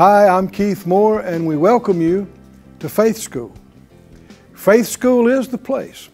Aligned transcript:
Hi, 0.00 0.26
I'm 0.28 0.48
Keith 0.48 0.86
Moore, 0.86 1.20
and 1.20 1.46
we 1.46 1.58
welcome 1.58 2.00
you 2.00 2.26
to 2.78 2.88
Faith 2.88 3.18
School. 3.18 3.52
Faith 4.54 4.86
School 4.86 5.28
is 5.28 5.48
the 5.48 5.58
place 5.58 6.08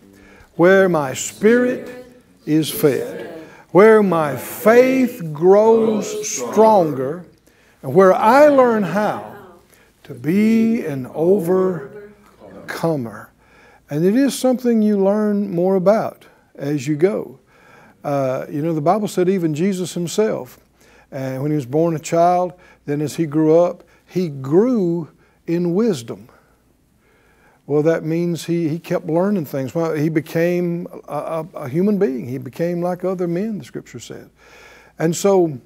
where 0.57 0.89
my 0.89 1.15
spirit 1.15 2.05
is 2.47 2.69
fed, 2.69 3.47
where 3.71 4.03
my 4.03 4.37
faith 4.37 5.31
grows 5.33 6.29
stronger, 6.29 7.27
and 7.81 7.95
where 7.95 8.13
I 8.13 8.49
learn 8.49 8.83
how 8.83 9.37
to 10.03 10.15
be 10.15 10.85
an 10.85 11.07
overcomer. 11.15 12.11
And 13.89 14.05
it 14.05 14.17
is 14.17 14.37
something 14.37 14.83
you 14.83 14.99
learn 14.99 15.49
more 15.55 15.77
about 15.77 16.27
as 16.57 16.89
you 16.89 16.97
go. 16.97 17.39
Uh, 18.03 18.47
you 18.51 18.63
know, 18.63 18.75
the 18.75 18.81
Bible 18.81 19.07
said 19.07 19.29
even 19.29 19.55
Jesus 19.55 19.95
himself, 19.95 20.59
uh, 21.13 21.37
when 21.37 21.51
he 21.51 21.57
was 21.57 21.67
born 21.67 21.95
a 21.95 21.99
child, 21.99 22.53
then 22.85 23.01
as 23.01 23.17
he 23.17 23.27
grew 23.27 23.59
up, 23.59 23.85
he 24.07 24.29
grew 24.29 25.09
in 25.47 25.75
wisdom. 25.75 26.29
Well, 27.67 27.83
that 27.83 28.05
means 28.05 28.45
he, 28.45 28.69
he 28.69 28.79
kept 28.79 29.07
learning 29.07 29.47
things. 29.47 29.75
Well, 29.75 29.95
he 29.95 30.09
became 30.09 30.87
a, 31.09 31.17
a, 31.17 31.49
a 31.55 31.69
human 31.69 31.99
being. 31.99 32.29
He 32.29 32.39
became 32.39 32.81
like 32.81 33.05
other 33.05 33.27
men, 33.27 33.59
the 33.59 33.65
scripture 33.65 33.99
said. 33.99 34.31
And 34.99 35.15
so, 35.15 35.59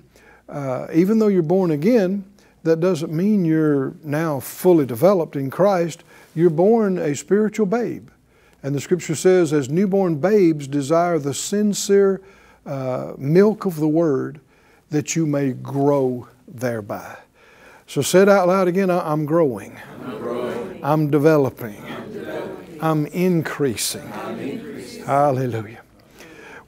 uh, 0.49 0.87
even 0.95 1.19
though 1.19 1.29
you're 1.29 1.43
born 1.43 1.71
again, 1.71 2.25
that 2.63 2.81
doesn't 2.81 3.13
mean 3.13 3.45
you're 3.45 3.95
now 4.03 4.41
fully 4.41 4.87
developed 4.87 5.37
in 5.37 5.51
Christ. 5.51 6.05
You're 6.35 6.51
born 6.51 6.99
a 6.99 7.15
spiritual 7.15 7.67
babe. 7.67 8.09
And 8.63 8.75
the 8.75 8.81
scripture 8.81 9.15
says, 9.15 9.53
as 9.53 9.69
newborn 9.69 10.17
babes 10.17 10.67
desire 10.67 11.19
the 11.19 11.35
sincere 11.35 12.21
uh, 12.67 13.13
milk 13.17 13.65
of 13.65 13.77
the 13.77 13.89
word, 13.89 14.41
that 14.91 15.17
you 15.17 15.27
may 15.27 15.53
grow 15.53 16.29
thereby. 16.47 17.17
So 17.87 18.03
say 18.03 18.23
it 18.23 18.29
out 18.29 18.49
loud 18.49 18.69
again 18.69 18.91
I'm 18.91 19.25
growing, 19.25 19.77
I'm 20.05 20.19
growing. 20.19 20.85
I'm 20.85 21.11
developing, 21.11 21.83
I'm 21.85 22.13
developing. 22.13 22.79
I'm 22.81 23.07
increasing. 23.07 24.13
I'm 24.13 24.39
increasing. 24.39 25.05
Hallelujah. 25.05 25.81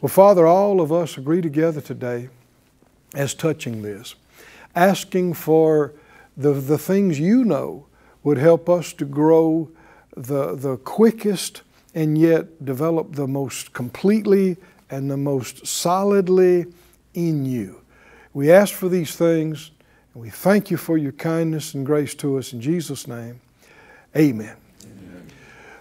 Well, 0.01 0.11
Father, 0.11 0.47
all 0.47 0.81
of 0.81 0.93
us 0.93 1.17
agree 1.17 1.41
together 1.41 1.81
today 1.81 2.29
as 3.15 3.35
touching 3.35 3.83
this, 3.83 4.15
asking 4.75 5.35
for 5.35 5.95
the, 6.37 6.53
the 6.53 6.79
things 6.79 7.21
you 7.21 7.45
know 7.45 7.87
would 8.25 8.39
help 8.39 8.69
us 8.69 8.93
to 8.95 9.05
grow 9.05 9.71
the, 10.17 10.55
the 10.55 10.77
quickest 10.79 11.63
and 11.95 12.17
yet 12.17 12.65
develop 12.65 13.15
the 13.15 13.29
most 13.29 13.73
completely 13.73 14.57
and 14.91 15.11
the 15.11 15.17
most 15.17 15.67
solidly 15.67 16.67
in 17.15 17.45
you. 17.45 17.82
We 18.35 18.51
ask 18.51 18.75
for 18.75 18.89
these 18.89 19.15
things 19.15 19.71
and 20.15 20.23
we 20.23 20.31
thank 20.31 20.71
you 20.71 20.77
for 20.77 20.99
your 20.99 21.13
kindness 21.13 21.75
and 21.75 21.87
grace 21.87 22.15
to 22.17 22.39
us 22.39 22.53
in 22.53 22.61
Jesus' 22.61 23.07
name. 23.07 23.41
Amen. 24.17 24.57
Amen. 24.85 25.27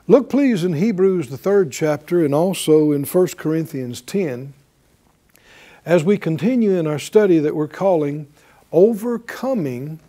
Look, 0.07 0.29
please, 0.29 0.63
in 0.63 0.73
Hebrews, 0.73 1.29
the 1.29 1.37
third 1.37 1.71
chapter, 1.71 2.23
and 2.23 2.33
also 2.33 2.91
in 2.91 3.03
1 3.03 3.27
Corinthians 3.37 4.01
10, 4.01 4.53
as 5.85 6.03
we 6.03 6.17
continue 6.17 6.71
in 6.71 6.87
our 6.87 6.99
study 6.99 7.39
that 7.39 7.55
we're 7.55 7.67
calling 7.67 8.27
Overcoming 8.71 9.99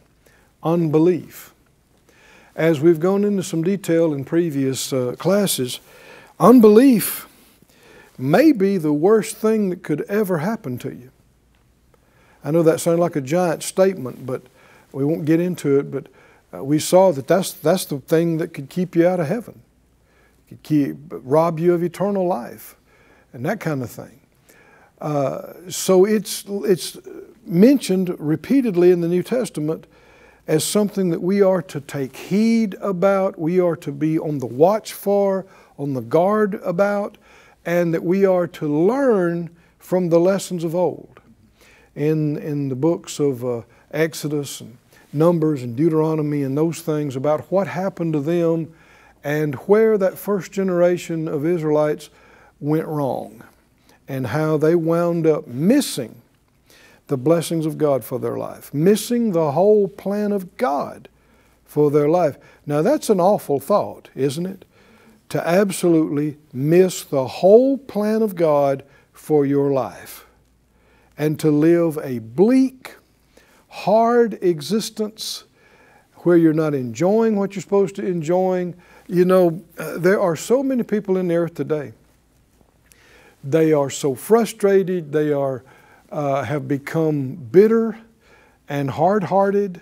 Unbelief. 0.62 1.52
As 2.54 2.80
we've 2.80 3.00
gone 3.00 3.24
into 3.24 3.42
some 3.42 3.62
detail 3.62 4.12
in 4.12 4.24
previous 4.24 4.92
uh, 4.92 5.16
classes, 5.18 5.80
unbelief 6.38 7.26
may 8.18 8.52
be 8.52 8.76
the 8.76 8.92
worst 8.92 9.36
thing 9.36 9.70
that 9.70 9.82
could 9.82 10.02
ever 10.02 10.38
happen 10.38 10.78
to 10.78 10.90
you. 10.90 11.11
I 12.44 12.50
know 12.50 12.62
that 12.62 12.80
sounds 12.80 12.98
like 12.98 13.16
a 13.16 13.20
giant 13.20 13.62
statement, 13.62 14.26
but 14.26 14.42
we 14.92 15.04
won't 15.04 15.24
get 15.24 15.40
into 15.40 15.78
it. 15.78 15.90
But 15.90 16.08
uh, 16.54 16.64
we 16.64 16.78
saw 16.78 17.12
that 17.12 17.26
that's, 17.26 17.52
that's 17.52 17.84
the 17.84 18.00
thing 18.00 18.38
that 18.38 18.52
could 18.52 18.68
keep 18.68 18.94
you 18.96 19.06
out 19.06 19.20
of 19.20 19.26
heaven, 19.26 19.62
could 20.48 20.62
keep, 20.62 20.96
rob 21.10 21.58
you 21.58 21.72
of 21.72 21.82
eternal 21.82 22.26
life, 22.26 22.76
and 23.32 23.44
that 23.46 23.60
kind 23.60 23.82
of 23.82 23.90
thing. 23.90 24.20
Uh, 25.00 25.54
so 25.68 26.04
it's, 26.04 26.44
it's 26.46 26.98
mentioned 27.44 28.14
repeatedly 28.18 28.90
in 28.90 29.00
the 29.00 29.08
New 29.08 29.22
Testament 29.22 29.86
as 30.46 30.64
something 30.64 31.10
that 31.10 31.22
we 31.22 31.40
are 31.40 31.62
to 31.62 31.80
take 31.80 32.16
heed 32.16 32.74
about, 32.80 33.38
we 33.38 33.60
are 33.60 33.76
to 33.76 33.92
be 33.92 34.18
on 34.18 34.38
the 34.38 34.46
watch 34.46 34.92
for, 34.92 35.46
on 35.78 35.94
the 35.94 36.00
guard 36.00 36.54
about, 36.64 37.16
and 37.64 37.94
that 37.94 38.02
we 38.02 38.26
are 38.26 38.46
to 38.48 38.66
learn 38.66 39.50
from 39.78 40.08
the 40.08 40.18
lessons 40.18 40.64
of 40.64 40.74
old 40.74 41.20
in, 41.94 42.36
in 42.38 42.68
the 42.68 42.76
books 42.76 43.18
of 43.18 43.44
uh, 43.44 43.62
Exodus 43.90 44.60
and 44.60 44.78
Numbers 45.12 45.62
and 45.62 45.76
Deuteronomy 45.76 46.42
and 46.42 46.56
those 46.56 46.80
things 46.80 47.16
about 47.16 47.50
what 47.52 47.66
happened 47.66 48.14
to 48.14 48.20
them 48.20 48.72
and 49.22 49.54
where 49.66 49.98
that 49.98 50.18
first 50.18 50.52
generation 50.52 51.28
of 51.28 51.44
Israelites 51.44 52.08
went 52.60 52.86
wrong 52.86 53.44
and 54.08 54.28
how 54.28 54.56
they 54.56 54.74
wound 54.74 55.26
up 55.26 55.46
missing 55.46 56.22
the 57.08 57.16
blessings 57.18 57.66
of 57.66 57.76
God 57.76 58.04
for 58.04 58.18
their 58.18 58.38
life, 58.38 58.72
missing 58.72 59.32
the 59.32 59.52
whole 59.52 59.86
plan 59.86 60.32
of 60.32 60.56
God 60.56 61.08
for 61.64 61.90
their 61.90 62.08
life. 62.08 62.38
Now, 62.64 62.80
that's 62.80 63.10
an 63.10 63.20
awful 63.20 63.60
thought, 63.60 64.08
isn't 64.14 64.46
it? 64.46 64.64
To 65.28 65.46
absolutely 65.46 66.38
miss 66.52 67.04
the 67.04 67.26
whole 67.26 67.76
plan 67.76 68.22
of 68.22 68.34
God 68.34 68.82
for 69.12 69.44
your 69.44 69.72
life 69.72 70.21
and 71.16 71.38
to 71.40 71.50
live 71.50 71.98
a 72.02 72.18
bleak, 72.18 72.96
hard 73.68 74.38
existence 74.42 75.44
where 76.18 76.36
you're 76.36 76.52
not 76.52 76.74
enjoying 76.74 77.36
what 77.36 77.54
you're 77.54 77.62
supposed 77.62 77.96
to 77.96 78.06
enjoy. 78.06 78.74
You 79.08 79.24
know, 79.24 79.62
uh, 79.78 79.98
there 79.98 80.20
are 80.20 80.36
so 80.36 80.62
many 80.62 80.82
people 80.82 81.16
in 81.16 81.28
the 81.28 81.34
earth 81.34 81.54
today. 81.54 81.92
They 83.44 83.72
are 83.72 83.90
so 83.90 84.14
frustrated. 84.14 85.12
They 85.12 85.32
are 85.32 85.64
uh, 86.10 86.44
have 86.44 86.68
become 86.68 87.34
bitter 87.34 87.98
and 88.68 88.90
hard-hearted, 88.90 89.80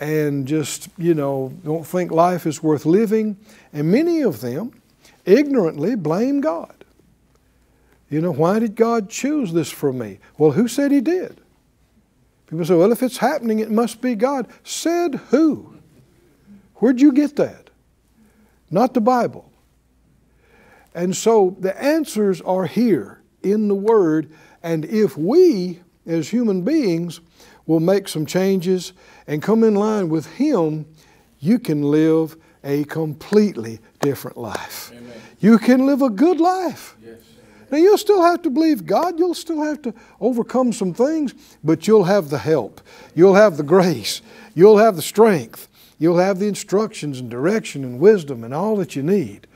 and 0.00 0.46
just 0.46 0.88
you 0.96 1.14
know 1.14 1.52
don't 1.64 1.86
think 1.86 2.10
life 2.10 2.46
is 2.46 2.62
worth 2.62 2.86
living. 2.86 3.36
And 3.72 3.90
many 3.90 4.22
of 4.22 4.40
them 4.40 4.80
ignorantly 5.26 5.96
blame 5.96 6.40
God. 6.40 6.72
You 8.10 8.20
know, 8.20 8.32
why 8.32 8.58
did 8.58 8.74
God 8.74 9.10
choose 9.10 9.52
this 9.52 9.70
for 9.70 9.92
me? 9.92 10.18
Well, 10.38 10.52
who 10.52 10.68
said 10.68 10.92
He 10.92 11.00
did? 11.00 11.40
People 12.46 12.64
say, 12.64 12.74
well, 12.74 12.92
if 12.92 13.02
it's 13.02 13.18
happening, 13.18 13.58
it 13.58 13.70
must 13.70 14.00
be 14.00 14.14
God. 14.14 14.48
Said 14.64 15.16
who? 15.28 15.78
Where'd 16.76 17.00
you 17.00 17.12
get 17.12 17.36
that? 17.36 17.68
Not 18.70 18.94
the 18.94 19.02
Bible. 19.02 19.52
And 20.94 21.14
so 21.14 21.56
the 21.60 21.80
answers 21.82 22.40
are 22.40 22.64
here 22.64 23.20
in 23.42 23.68
the 23.68 23.74
Word, 23.74 24.32
and 24.62 24.84
if 24.86 25.16
we, 25.16 25.80
as 26.06 26.30
human 26.30 26.62
beings, 26.62 27.20
will 27.66 27.80
make 27.80 28.08
some 28.08 28.24
changes 28.24 28.94
and 29.26 29.42
come 29.42 29.62
in 29.62 29.74
line 29.74 30.08
with 30.08 30.26
Him, 30.26 30.86
you 31.40 31.58
can 31.58 31.82
live 31.82 32.36
a 32.64 32.84
completely 32.84 33.78
different 34.00 34.38
life. 34.38 34.90
Amen. 34.92 35.12
You 35.40 35.58
can 35.58 35.86
live 35.86 36.02
a 36.02 36.10
good 36.10 36.40
life. 36.40 36.96
Yes. 37.04 37.18
Now, 37.70 37.78
you'll 37.78 37.98
still 37.98 38.22
have 38.22 38.42
to 38.42 38.50
believe 38.50 38.86
God. 38.86 39.18
You'll 39.18 39.34
still 39.34 39.62
have 39.62 39.82
to 39.82 39.94
overcome 40.20 40.72
some 40.72 40.94
things, 40.94 41.34
but 41.62 41.86
you'll 41.86 42.04
have 42.04 42.30
the 42.30 42.38
help. 42.38 42.80
You'll 43.14 43.34
have 43.34 43.56
the 43.56 43.62
grace. 43.62 44.22
You'll 44.54 44.78
have 44.78 44.96
the 44.96 45.02
strength. 45.02 45.68
You'll 45.98 46.18
have 46.18 46.38
the 46.38 46.46
instructions 46.46 47.20
and 47.20 47.30
direction 47.30 47.84
and 47.84 48.00
wisdom 48.00 48.44
and 48.44 48.54
all 48.54 48.76
that 48.76 48.96
you 48.96 49.02
need. 49.02 49.46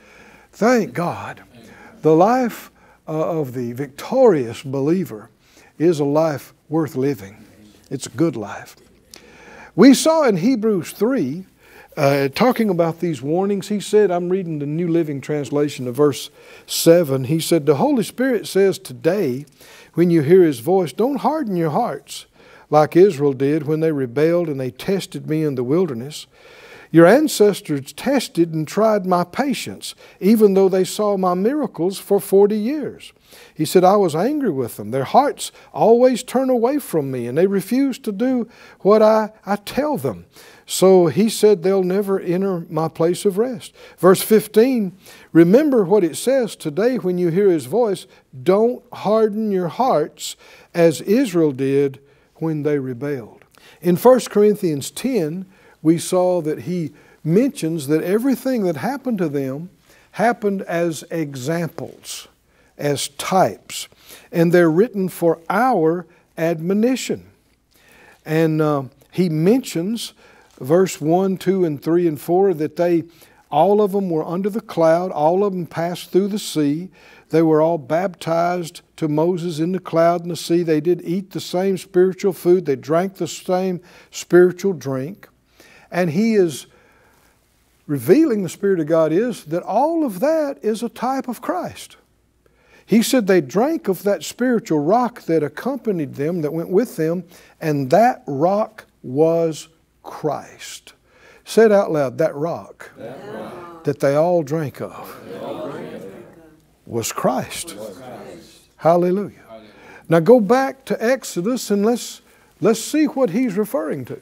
Thank 0.51 0.93
God. 0.93 1.41
The 2.01 2.13
life 2.13 2.69
uh, 3.07 3.39
of 3.39 3.53
the 3.53 3.73
victorious 3.73 4.61
believer 4.61 5.29
is 5.77 5.99
a 5.99 6.05
life 6.05 6.53
worth 6.69 6.95
living, 6.95 7.43
it's 7.89 8.05
a 8.05 8.09
good 8.09 8.35
life. 8.35 8.75
We 9.75 9.93
saw 9.93 10.23
in 10.23 10.37
Hebrews 10.37 10.91
3 10.91 11.45
uh, 11.95 12.29
talking 12.29 12.69
about 12.69 12.99
these 12.99 13.21
warnings, 13.21 13.67
he 13.67 13.79
said, 13.79 14.11
I'm 14.11 14.29
reading 14.29 14.59
the 14.59 14.65
New 14.65 14.87
Living 14.87 15.21
Translation 15.21 15.87
of 15.87 15.95
verse 15.95 16.29
7. 16.65 17.25
He 17.25 17.39
said, 17.39 17.65
The 17.65 17.75
Holy 17.75 18.03
Spirit 18.03 18.47
says 18.47 18.79
today, 18.79 19.45
when 19.93 20.09
you 20.09 20.21
hear 20.21 20.43
his 20.43 20.59
voice, 20.59 20.91
don't 20.91 21.17
harden 21.17 21.55
your 21.55 21.69
hearts 21.69 22.25
like 22.69 22.95
Israel 22.95 23.33
did 23.33 23.67
when 23.67 23.79
they 23.79 23.91
rebelled 23.91 24.49
and 24.49 24.59
they 24.59 24.71
tested 24.71 25.29
me 25.29 25.43
in 25.43 25.55
the 25.55 25.63
wilderness. 25.63 26.25
Your 26.93 27.07
ancestors 27.07 27.91
tested 27.91 28.53
and 28.53 28.67
tried 28.67 29.07
my 29.07 29.23
patience, 29.23 29.95
even 30.19 30.53
though 30.53 30.69
they 30.69 30.83
saw 30.83 31.17
my 31.17 31.33
miracles 31.33 31.97
for 31.97 32.19
40 32.19 32.55
years. 32.55 33.13
He 33.55 33.65
said, 33.65 33.83
I 33.83 33.95
was 33.95 34.15
angry 34.15 34.51
with 34.51 34.77
them. 34.77 34.91
Their 34.91 35.03
hearts 35.03 35.51
always 35.73 36.21
turn 36.21 36.51
away 36.51 36.77
from 36.77 37.09
me, 37.09 37.25
and 37.25 37.35
they 37.35 37.47
refuse 37.47 37.97
to 37.97 38.11
do 38.11 38.47
what 38.81 39.01
I, 39.01 39.31
I 39.43 39.55
tell 39.55 39.97
them. 39.97 40.25
So 40.65 41.07
he 41.07 41.29
said, 41.29 41.63
They'll 41.63 41.83
never 41.83 42.19
enter 42.19 42.65
my 42.69 42.87
place 42.87 43.25
of 43.25 43.37
rest. 43.37 43.73
Verse 43.97 44.21
15 44.21 44.95
Remember 45.31 45.83
what 45.83 46.03
it 46.03 46.15
says 46.15 46.55
today 46.55 46.97
when 46.97 47.17
you 47.17 47.29
hear 47.29 47.49
his 47.49 47.65
voice 47.65 48.07
don't 48.43 48.83
harden 48.93 49.51
your 49.51 49.67
hearts 49.67 50.35
as 50.73 51.01
Israel 51.01 51.51
did 51.51 51.99
when 52.35 52.63
they 52.63 52.79
rebelled. 52.79 53.43
In 53.81 53.95
1 53.95 54.19
Corinthians 54.29 54.91
10, 54.91 55.45
we 55.81 55.97
saw 55.97 56.41
that 56.41 56.61
he 56.61 56.93
mentions 57.23 57.87
that 57.87 58.03
everything 58.03 58.63
that 58.63 58.77
happened 58.77 59.17
to 59.17 59.29
them 59.29 59.69
happened 60.11 60.61
as 60.63 61.03
examples, 61.09 62.27
as 62.77 63.09
types, 63.09 63.87
and 64.31 64.51
they're 64.51 64.69
written 64.71 65.09
for 65.09 65.39
our 65.49 66.05
admonition. 66.37 67.25
And 68.25 68.61
uh, 68.61 68.83
he 69.11 69.29
mentions 69.29 70.13
verse 70.59 71.01
1, 71.01 71.37
2, 71.37 71.65
and 71.65 71.81
3, 71.81 72.07
and 72.07 72.21
4 72.21 72.53
that 72.55 72.75
they, 72.75 73.03
all 73.49 73.81
of 73.81 73.91
them 73.91 74.09
were 74.09 74.25
under 74.25 74.49
the 74.49 74.61
cloud, 74.61 75.11
all 75.11 75.43
of 75.43 75.53
them 75.53 75.65
passed 75.65 76.11
through 76.11 76.27
the 76.27 76.39
sea. 76.39 76.89
They 77.29 77.41
were 77.41 77.61
all 77.61 77.77
baptized 77.77 78.81
to 78.97 79.07
Moses 79.07 79.59
in 79.59 79.71
the 79.71 79.79
cloud 79.79 80.21
and 80.21 80.31
the 80.31 80.35
sea. 80.35 80.63
They 80.63 80.81
did 80.81 81.01
eat 81.03 81.31
the 81.31 81.39
same 81.39 81.77
spiritual 81.77 82.33
food, 82.33 82.65
they 82.65 82.75
drank 82.75 83.15
the 83.15 83.27
same 83.27 83.81
spiritual 84.11 84.73
drink. 84.73 85.27
And 85.91 86.11
he 86.11 86.35
is 86.35 86.67
revealing 87.85 88.43
the 88.43 88.49
Spirit 88.49 88.79
of 88.79 88.87
God 88.87 89.11
is 89.11 89.45
that 89.45 89.63
all 89.63 90.05
of 90.05 90.19
that 90.19 90.57
is 90.63 90.83
a 90.83 90.89
type 90.89 91.27
of 91.27 91.41
Christ. 91.41 91.97
He 92.85 93.01
said 93.01 93.27
they 93.27 93.41
drank 93.41 93.87
of 93.87 94.03
that 94.03 94.23
spiritual 94.23 94.79
rock 94.79 95.21
that 95.23 95.43
accompanied 95.43 96.15
them, 96.15 96.41
that 96.41 96.53
went 96.53 96.69
with 96.69 96.95
them, 96.95 97.23
and 97.61 97.89
that 97.91 98.23
rock 98.27 98.85
was 99.01 99.69
Christ. 100.03 100.93
Say 101.45 101.65
it 101.65 101.71
out 101.71 101.91
loud 101.91 102.17
that 102.19 102.35
rock, 102.35 102.91
that, 102.97 103.19
rock. 103.33 103.83
that 103.83 103.99
they 103.99 104.15
all 104.15 104.43
drank 104.43 104.81
of 104.81 105.19
was 106.85 107.11
Christ. 107.11 107.75
Was 107.75 107.97
Christ. 107.97 108.61
Hallelujah. 108.77 109.39
Hallelujah. 109.47 109.69
Now 110.09 110.19
go 110.19 110.39
back 110.39 110.85
to 110.85 111.03
Exodus 111.03 111.71
and 111.71 111.85
let's, 111.85 112.21
let's 112.61 112.79
see 112.79 113.05
what 113.05 113.31
he's 113.31 113.55
referring 113.55 114.05
to 114.05 114.19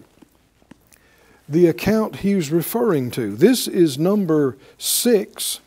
the 1.51 1.67
account 1.67 2.17
he's 2.17 2.49
referring 2.49 3.11
to. 3.11 3.35
This 3.35 3.67
is 3.67 3.99
number 3.99 4.57
six 4.77 5.59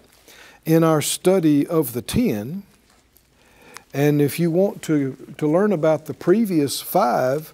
in 0.64 0.82
our 0.82 1.02
study 1.02 1.66
of 1.66 1.92
the 1.92 2.00
ten. 2.00 2.62
And 3.92 4.22
if 4.22 4.40
you 4.40 4.50
want 4.50 4.80
to, 4.84 5.34
to 5.36 5.46
learn 5.46 5.72
about 5.72 6.06
the 6.06 6.14
previous 6.14 6.80
five, 6.80 7.52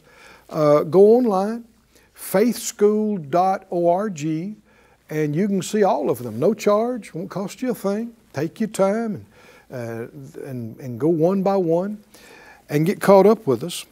uh, 0.49 0.85
go 0.85 1.17
online, 1.17 1.65
faithschool.org, 2.31 4.57
and 5.11 5.35
you 5.35 5.49
can 5.49 5.63
see 5.63 5.83
all 5.83 6.11
of 6.11 6.23
them. 6.23 6.39
No 6.39 6.55
charge, 6.55 7.13
won't 7.13 7.31
cost 7.31 7.63
you 7.63 7.71
a 7.71 7.75
thing. 7.75 8.15
Take 8.33 8.61
your 8.61 8.69
time 8.69 9.27
and, 9.71 10.37
uh, 10.37 10.41
and, 10.47 10.79
and 10.79 11.01
go 11.01 11.09
one 11.09 11.43
by 11.43 11.57
one 11.57 12.05
and 12.69 12.87
get 12.87 13.01
caught 13.01 13.27
up 13.27 13.47
with 13.47 13.65
us. 13.65 13.85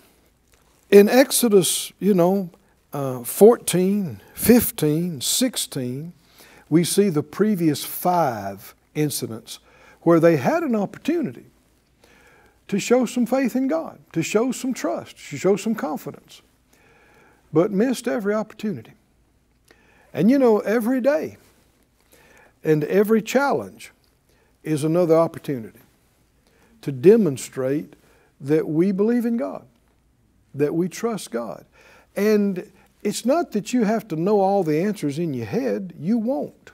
In 0.90 1.08
Exodus, 1.08 1.92
you 1.98 2.14
know, 2.14 2.50
uh, 2.92 3.24
14, 3.24 4.20
15, 4.34 5.20
16, 5.20 6.12
we 6.70 6.84
see 6.84 7.08
the 7.08 7.22
previous 7.22 7.84
five 7.84 8.74
incidents 8.94 9.58
where 10.02 10.20
they 10.20 10.36
had 10.36 10.62
an 10.62 10.76
opportunity 10.76 11.46
to 12.68 12.78
show 12.78 13.06
some 13.06 13.26
faith 13.26 13.56
in 13.56 13.66
God, 13.66 13.98
to 14.12 14.22
show 14.22 14.52
some 14.52 14.72
trust, 14.72 15.16
to 15.30 15.36
show 15.36 15.56
some 15.56 15.74
confidence, 15.74 16.42
but 17.52 17.70
missed 17.70 18.06
every 18.06 18.34
opportunity. 18.34 18.92
And 20.12 20.30
you 20.30 20.38
know, 20.38 20.58
every 20.60 21.00
day 21.00 21.36
and 22.64 22.84
every 22.84 23.22
challenge 23.22 23.92
is 24.62 24.84
another 24.84 25.16
opportunity 25.16 25.78
to 26.82 26.92
demonstrate 26.92 27.94
that 28.40 28.68
we 28.68 28.92
believe 28.92 29.24
in 29.24 29.36
God, 29.36 29.66
that 30.54 30.74
we 30.74 30.88
trust 30.88 31.30
God. 31.30 31.64
And 32.16 32.70
it's 33.02 33.24
not 33.24 33.52
that 33.52 33.72
you 33.72 33.84
have 33.84 34.08
to 34.08 34.16
know 34.16 34.40
all 34.40 34.64
the 34.64 34.80
answers 34.82 35.18
in 35.18 35.34
your 35.34 35.46
head, 35.46 35.94
you 35.98 36.18
won't. 36.18 36.72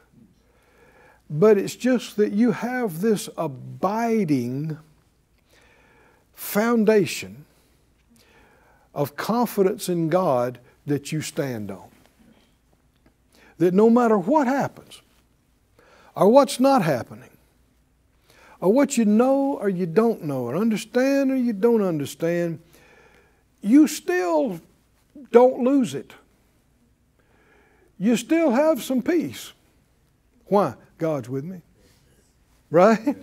But 1.28 1.58
it's 1.58 1.76
just 1.76 2.16
that 2.16 2.32
you 2.32 2.52
have 2.52 3.00
this 3.00 3.28
abiding 3.36 4.78
foundation 6.32 7.44
of 8.94 9.16
confidence 9.16 9.88
in 9.88 10.08
God 10.08 10.58
that 10.86 11.12
you 11.12 11.20
stand 11.20 11.70
on. 11.70 11.88
That 13.58 13.74
no 13.74 13.88
matter 13.88 14.18
what 14.18 14.46
happens, 14.46 15.00
or 16.14 16.28
what's 16.28 16.60
not 16.60 16.82
happening, 16.82 17.30
or 18.60 18.72
what 18.72 18.96
you 18.96 19.04
know 19.04 19.58
or 19.58 19.68
you 19.68 19.86
don't 19.86 20.22
know, 20.22 20.44
or 20.44 20.56
understand 20.56 21.30
or 21.30 21.36
you 21.36 21.52
don't 21.52 21.82
understand, 21.82 22.60
you 23.60 23.86
still 23.86 24.60
don't 25.32 25.62
lose 25.62 25.94
it. 25.94 26.12
You 27.98 28.16
still 28.16 28.50
have 28.50 28.82
some 28.82 29.02
peace. 29.02 29.52
Why? 30.46 30.74
God's 30.98 31.28
with 31.28 31.44
me. 31.44 31.62
Right? 32.70 33.16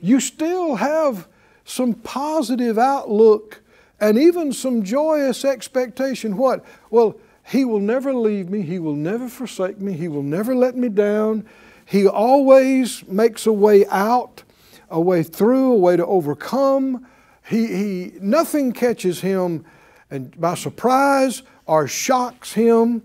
You 0.00 0.20
still 0.20 0.76
have 0.76 1.26
some 1.64 1.94
positive 1.94 2.78
outlook 2.78 3.60
and 4.00 4.18
even 4.18 4.52
some 4.52 4.82
joyous 4.82 5.44
expectation. 5.44 6.36
What? 6.36 6.64
Well, 6.90 7.16
He 7.44 7.64
will 7.64 7.80
never 7.80 8.12
leave 8.12 8.50
me. 8.50 8.62
He 8.62 8.78
will 8.78 8.94
never 8.94 9.28
forsake 9.28 9.80
me. 9.80 9.94
He 9.94 10.08
will 10.08 10.22
never 10.22 10.54
let 10.54 10.76
me 10.76 10.88
down. 10.88 11.46
He 11.86 12.06
always 12.06 13.06
makes 13.08 13.46
a 13.46 13.52
way 13.52 13.86
out, 13.86 14.42
a 14.90 15.00
way 15.00 15.22
through, 15.22 15.72
a 15.72 15.76
way 15.78 15.96
to 15.96 16.04
overcome. 16.04 17.06
He, 17.48 17.66
he, 17.66 18.12
nothing 18.20 18.72
catches 18.72 19.22
him 19.22 19.64
and 20.10 20.38
by 20.38 20.54
surprise 20.54 21.42
or 21.64 21.88
shocks 21.88 22.52
him. 22.52 23.02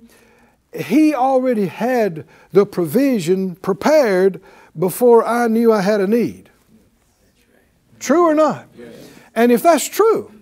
He 0.73 1.15
already 1.15 1.67
had 1.67 2.25
the 2.51 2.65
provision 2.65 3.55
prepared 3.55 4.41
before 4.77 5.25
I 5.25 5.47
knew 5.47 5.71
I 5.71 5.81
had 5.81 6.01
a 6.01 6.07
need. 6.07 6.49
True 7.99 8.23
or 8.23 8.33
not? 8.33 8.67
And 9.33 9.51
if 9.51 9.63
that's 9.63 9.87
true, 9.87 10.32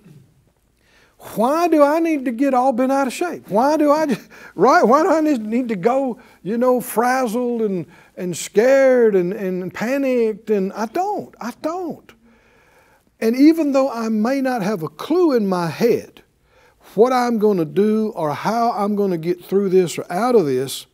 why 1.35 1.67
do 1.67 1.83
I 1.83 1.99
need 1.99 2.25
to 2.25 2.31
get 2.31 2.53
all 2.53 2.73
bent 2.73 2.91
out 2.91 3.05
of 3.05 3.13
shape? 3.13 3.47
Why 3.47 3.77
do 3.77 3.91
I, 3.91 4.17
right? 4.55 4.83
Why 4.83 5.03
do 5.03 5.09
I 5.09 5.21
need 5.21 5.67
to 5.69 5.75
go, 5.75 6.19
you 6.41 6.57
know, 6.57 6.81
frazzled 6.81 7.61
and, 7.61 7.85
and 8.17 8.35
scared 8.35 9.15
and, 9.15 9.31
and 9.31 9.71
panicked? 9.71 10.49
And 10.49 10.73
I 10.73 10.87
don't. 10.87 11.33
I 11.39 11.53
don't. 11.61 12.11
And 13.19 13.35
even 13.35 13.71
though 13.71 13.91
I 13.91 14.09
may 14.09 14.41
not 14.41 14.63
have 14.63 14.81
a 14.81 14.89
clue 14.89 15.33
in 15.33 15.47
my 15.47 15.67
head 15.67 16.23
what 16.95 17.13
I'm 17.13 17.37
going 17.37 17.57
to 17.57 17.65
do 17.65 18.09
or 18.15 18.33
how 18.33 18.71
I'm 18.71 18.95
going 18.95 19.11
to 19.11 19.17
get 19.17 19.45
through 19.45 19.69
this 19.69 19.97
or 19.99 20.11
out 20.11 20.35
of 20.35 20.45
this, 20.45 20.87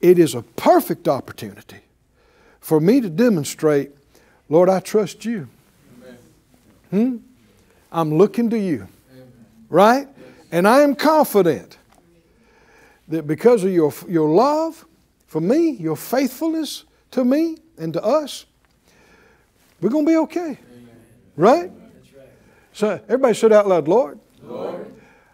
it 0.00 0.18
is 0.18 0.34
a 0.34 0.42
perfect 0.42 1.08
opportunity 1.08 1.80
for 2.60 2.80
me 2.80 3.00
to 3.00 3.08
demonstrate, 3.08 3.92
Lord, 4.50 4.68
I 4.68 4.80
trust 4.80 5.24
you. 5.24 5.48
Hmm? 6.90 7.16
I'm 7.90 8.14
looking 8.14 8.50
to 8.50 8.58
you. 8.58 8.88
Right? 9.68 10.08
And 10.52 10.66
I 10.66 10.80
am 10.80 10.94
confident 10.94 11.78
that 13.08 13.26
because 13.26 13.64
of 13.64 13.72
your, 13.72 13.92
your 14.08 14.28
love 14.28 14.84
for 15.26 15.40
me, 15.40 15.70
your 15.70 15.96
faithfulness 15.96 16.84
to 17.12 17.24
me 17.24 17.58
and 17.78 17.92
to 17.92 18.02
us, 18.02 18.46
we're 19.80 19.90
going 19.90 20.06
to 20.06 20.10
be 20.10 20.16
okay. 20.18 20.58
Right? 21.36 21.70
So 22.72 23.00
everybody 23.04 23.34
said 23.34 23.52
out 23.52 23.66
loud, 23.66 23.88
Lord, 23.88 24.20
Lord, 24.42 24.92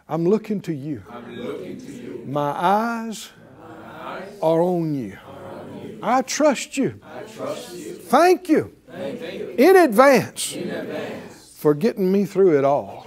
I'm 0.09 0.29
looking 0.29 0.61
to 0.63 0.75
you. 0.75 1.03
I'm 1.11 1.37
Looking 1.37 1.81
to 1.81 1.93
you. 1.93 2.23
My, 2.27 2.51
eyes 2.51 3.31
My 3.61 4.19
eyes 4.19 4.29
are 4.43 4.61
on 4.61 4.95
you. 4.95 5.19
Are 5.27 5.61
on 5.61 5.81
you. 5.83 5.99
I, 6.03 6.23
trust 6.23 6.77
you. 6.77 7.01
I 7.03 7.23
trust 7.23 7.75
you. 7.75 7.95
Thank 7.95 8.49
you. 8.49 8.75
Thank 8.89 9.21
you. 9.21 9.55
In, 9.59 9.77
advance 9.77 10.55
In 10.55 10.71
advance 10.71 11.57
for 11.59 11.75
getting 11.75 12.13
me 12.13 12.25
through 12.25 12.59
it 12.59 12.65
all. 12.65 13.07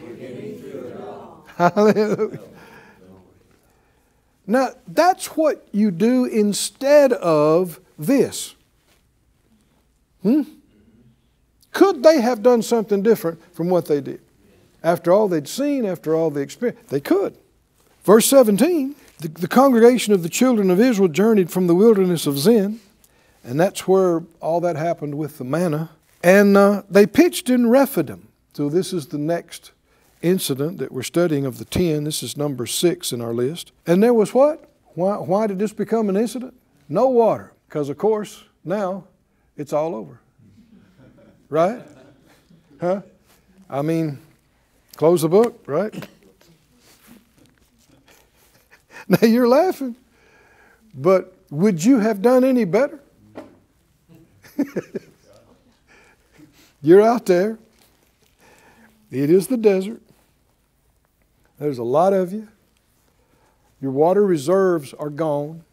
Hallelujah. 1.56 2.40
Now, 4.48 4.70
that's 4.88 5.28
what 5.28 5.68
you 5.72 5.90
do 5.90 6.26
instead 6.26 7.14
of 7.14 7.80
this. 7.98 8.56
Hmm? 10.22 10.44
Could 11.72 12.04
they 12.04 12.22
have 12.22 12.44
done 12.44 12.62
something 12.62 13.02
different 13.02 13.42
from 13.54 13.70
what 13.70 13.86
they 13.88 14.02
did? 14.02 14.22
after 14.86 15.12
all 15.12 15.28
they'd 15.28 15.48
seen, 15.48 15.84
after 15.84 16.16
all 16.16 16.30
the 16.30 16.40
experience, 16.42 16.80
They 16.90 17.02
could. 17.02 17.36
Verse 18.04 18.28
17 18.28 18.96
the, 19.18 19.30
the 19.30 19.48
congregation 19.48 20.14
of 20.14 20.24
the 20.24 20.30
children 20.30 20.70
of 20.70 20.80
Israel 20.80 21.08
journeyed 21.08 21.50
from 21.50 21.68
the 21.68 21.76
wilderness 21.76 22.28
of 22.28 22.38
Zin, 22.38 22.82
and 23.46 23.58
that's 23.58 23.88
where 23.88 24.24
all 24.42 24.60
that 24.60 24.76
happened 24.76 25.16
with 25.16 25.38
the 25.38 25.46
manna. 25.46 25.90
And 26.22 26.58
uh, 26.58 26.84
they 26.90 27.06
pitched 27.06 27.50
in 27.50 27.70
Rephidim. 27.70 28.28
So 28.54 28.68
this 28.68 28.92
is 28.92 29.08
the 29.08 29.18
next 29.18 29.72
incident 30.22 30.78
that 30.80 30.92
we're 30.92 31.04
studying 31.04 31.46
of 31.46 31.58
the 31.58 31.66
10. 31.66 32.04
This 32.04 32.24
is 32.24 32.38
number 32.38 32.66
six 32.66 33.12
in 33.12 33.22
our 33.22 33.34
list. 33.34 33.72
And 33.86 34.02
there 34.02 34.14
was 34.14 34.34
what? 34.34 34.70
Why, 34.94 35.18
why 35.18 35.48
did 35.48 35.60
this 35.60 35.74
become 35.74 36.10
an 36.10 36.18
incident? 36.18 36.54
No 36.88 37.10
water. 37.10 37.52
Because, 37.68 37.90
of 37.90 37.98
course, 37.98 38.44
now 38.64 39.06
it's 39.58 39.74
all 39.74 39.96
over. 39.96 40.20
Right? 41.50 41.82
Huh? 42.80 43.02
I 43.70 43.82
mean, 43.82 44.20
close 44.96 45.22
the 45.22 45.30
book, 45.30 45.64
right? 45.66 45.94
now 49.08 49.28
you're 49.28 49.48
laughing, 49.48 49.96
but 50.94 51.36
would 51.50 51.84
you 51.84 52.00
have 52.00 52.22
done 52.22 52.44
any 52.44 52.66
better? 52.66 53.00
you're 56.82 57.02
out 57.02 57.26
there. 57.26 57.58
It 59.12 59.30
is 59.30 59.48
the 59.48 59.58
desert. 59.58 60.02
There's 61.58 61.78
a 61.78 61.84
lot 61.84 62.14
of 62.14 62.34
you. 62.34 62.48
Your 63.82 63.92
water 63.92 64.26
reserves 64.26 64.94
are 64.94 65.10
gone. 65.10 65.64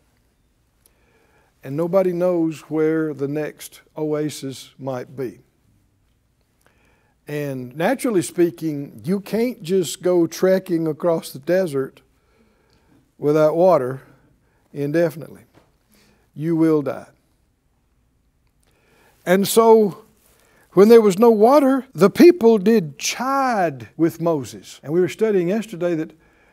And 1.65 1.77
nobody 1.77 2.12
knows 2.12 2.62
where 2.62 3.15
the 3.15 3.29
next 3.29 3.83
oasis 3.97 4.75
might 4.79 5.17
be. 5.17 5.39
And 7.29 7.77
naturally 7.77 8.23
speaking, 8.23 9.01
you 9.05 9.21
can't 9.21 9.62
just 9.62 10.03
go 10.03 10.27
trekking 10.27 10.89
across 10.89 11.33
the 11.33 11.39
desert 11.39 12.03
without 13.17 13.55
water 13.55 14.03
indefinitely. 14.73 15.43
You 16.35 16.57
will 16.57 16.83
die. 16.83 17.07
And 19.25 19.47
so, 19.47 20.05
when 20.73 20.88
there 20.88 21.00
was 21.00 21.19
no 21.19 21.31
water, 21.31 21.87
the 21.95 22.11
people 22.11 22.59
did 22.59 22.99
chide 22.99 23.88
with 23.97 24.21
Moses. 24.21 24.81
And 24.83 24.93
we 24.93 25.00
were 25.00 25.09
studying 25.09 25.49
yesterday 25.49 25.95
that 25.95 26.12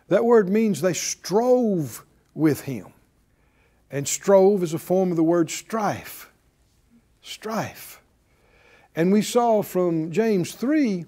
that 0.09 0.25
word 0.25 0.49
means 0.49 0.81
they 0.81 0.93
strove 0.93 2.05
with 2.33 2.61
him. 2.61 2.93
And 3.89 4.07
strove 4.07 4.61
is 4.61 4.73
a 4.73 4.79
form 4.79 5.11
of 5.11 5.17
the 5.17 5.23
word 5.23 5.49
strife. 5.49 6.31
Strife. 7.21 8.01
And 8.95 9.11
we 9.11 9.21
saw 9.21 9.61
from 9.61 10.11
James 10.11 10.51
3 10.53 11.05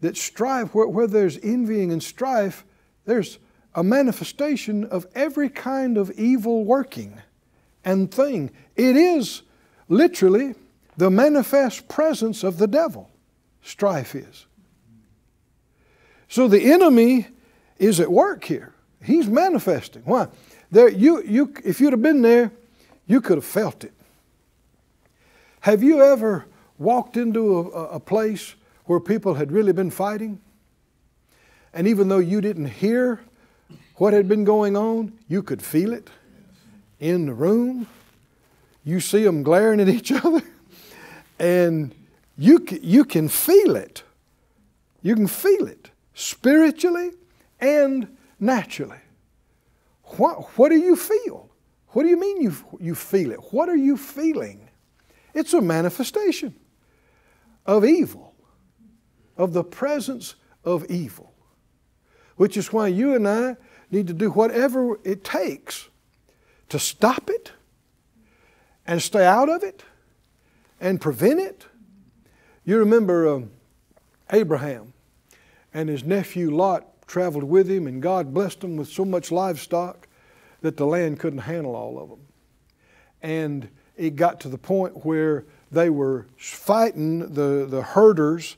that 0.00 0.16
strife, 0.16 0.74
where, 0.74 0.86
where 0.86 1.06
there's 1.06 1.38
envying 1.42 1.90
and 1.90 2.02
strife, 2.02 2.64
there's 3.06 3.38
a 3.74 3.82
manifestation 3.82 4.84
of 4.84 5.06
every 5.14 5.48
kind 5.48 5.96
of 5.96 6.10
evil 6.12 6.64
working 6.64 7.20
and 7.84 8.12
thing. 8.12 8.50
It 8.76 8.96
is 8.96 9.42
literally 9.88 10.54
the 10.96 11.10
manifest 11.10 11.88
presence 11.88 12.44
of 12.44 12.58
the 12.58 12.66
devil. 12.66 13.10
Strife 13.62 14.14
is. 14.14 14.46
So 16.28 16.48
the 16.48 16.72
enemy 16.72 17.28
is 17.78 18.00
at 18.00 18.10
work 18.10 18.44
here. 18.44 18.74
He's 19.02 19.26
manifesting. 19.26 20.02
Why? 20.04 20.28
There, 20.70 20.88
you, 20.88 21.22
you, 21.22 21.54
if 21.64 21.80
you'd 21.80 21.92
have 21.92 22.02
been 22.02 22.22
there, 22.22 22.50
you 23.06 23.20
could 23.20 23.36
have 23.36 23.44
felt 23.44 23.84
it. 23.84 23.92
Have 25.60 25.82
you 25.82 26.02
ever 26.02 26.46
walked 26.78 27.16
into 27.16 27.58
a, 27.58 27.84
a 27.84 28.00
place 28.00 28.54
where 28.84 29.00
people 29.00 29.34
had 29.34 29.52
really 29.52 29.72
been 29.72 29.90
fighting? 29.90 30.40
And 31.72 31.88
even 31.88 32.08
though 32.08 32.18
you 32.18 32.40
didn't 32.40 32.66
hear 32.66 33.20
what 33.96 34.12
had 34.12 34.28
been 34.28 34.44
going 34.44 34.76
on, 34.76 35.12
you 35.28 35.42
could 35.42 35.62
feel 35.62 35.92
it 35.92 36.10
in 37.00 37.26
the 37.26 37.34
room. 37.34 37.86
You 38.84 39.00
see 39.00 39.24
them 39.24 39.42
glaring 39.42 39.80
at 39.80 39.88
each 39.88 40.12
other, 40.24 40.42
and 41.38 41.94
you, 42.36 42.64
you 42.82 43.04
can 43.04 43.28
feel 43.28 43.76
it. 43.76 44.02
You 45.02 45.14
can 45.14 45.26
feel 45.26 45.66
it 45.66 45.90
spiritually 46.14 47.10
and 47.60 48.16
naturally. 48.40 48.98
What, 50.16 50.58
what 50.58 50.68
do 50.70 50.76
you 50.76 50.96
feel? 50.96 51.50
What 51.88 52.02
do 52.02 52.08
you 52.08 52.18
mean 52.18 52.42
you, 52.42 52.54
you 52.80 52.94
feel 52.94 53.32
it? 53.32 53.38
What 53.52 53.68
are 53.68 53.76
you 53.76 53.96
feeling? 53.96 54.68
It's 55.32 55.52
a 55.52 55.60
manifestation 55.60 56.54
of 57.66 57.84
evil, 57.84 58.34
of 59.36 59.52
the 59.52 59.64
presence 59.64 60.34
of 60.64 60.84
evil, 60.90 61.32
which 62.36 62.56
is 62.56 62.72
why 62.72 62.88
you 62.88 63.14
and 63.14 63.28
I 63.28 63.56
need 63.90 64.06
to 64.08 64.12
do 64.12 64.30
whatever 64.30 64.98
it 65.04 65.24
takes 65.24 65.88
to 66.68 66.78
stop 66.78 67.30
it 67.30 67.52
and 68.86 69.00
stay 69.00 69.24
out 69.24 69.48
of 69.48 69.62
it 69.62 69.84
and 70.84 71.00
prevent 71.00 71.40
it. 71.40 71.66
You 72.66 72.78
remember 72.78 73.26
um, 73.26 73.50
Abraham 74.30 74.92
and 75.72 75.88
his 75.88 76.04
nephew 76.04 76.54
Lot 76.54 77.06
traveled 77.06 77.44
with 77.44 77.70
him, 77.70 77.86
and 77.86 78.02
God 78.02 78.34
blessed 78.34 78.60
them 78.60 78.76
with 78.76 78.88
so 78.88 79.02
much 79.02 79.32
livestock 79.32 80.06
that 80.60 80.76
the 80.76 80.84
land 80.84 81.18
couldn't 81.18 81.40
handle 81.40 81.74
all 81.74 81.98
of 81.98 82.10
them. 82.10 82.20
And 83.22 83.70
it 83.96 84.14
got 84.16 84.40
to 84.40 84.50
the 84.50 84.58
point 84.58 85.06
where 85.06 85.46
they 85.72 85.88
were 85.88 86.26
fighting, 86.36 87.32
the, 87.32 87.66
the 87.66 87.82
herders 87.82 88.56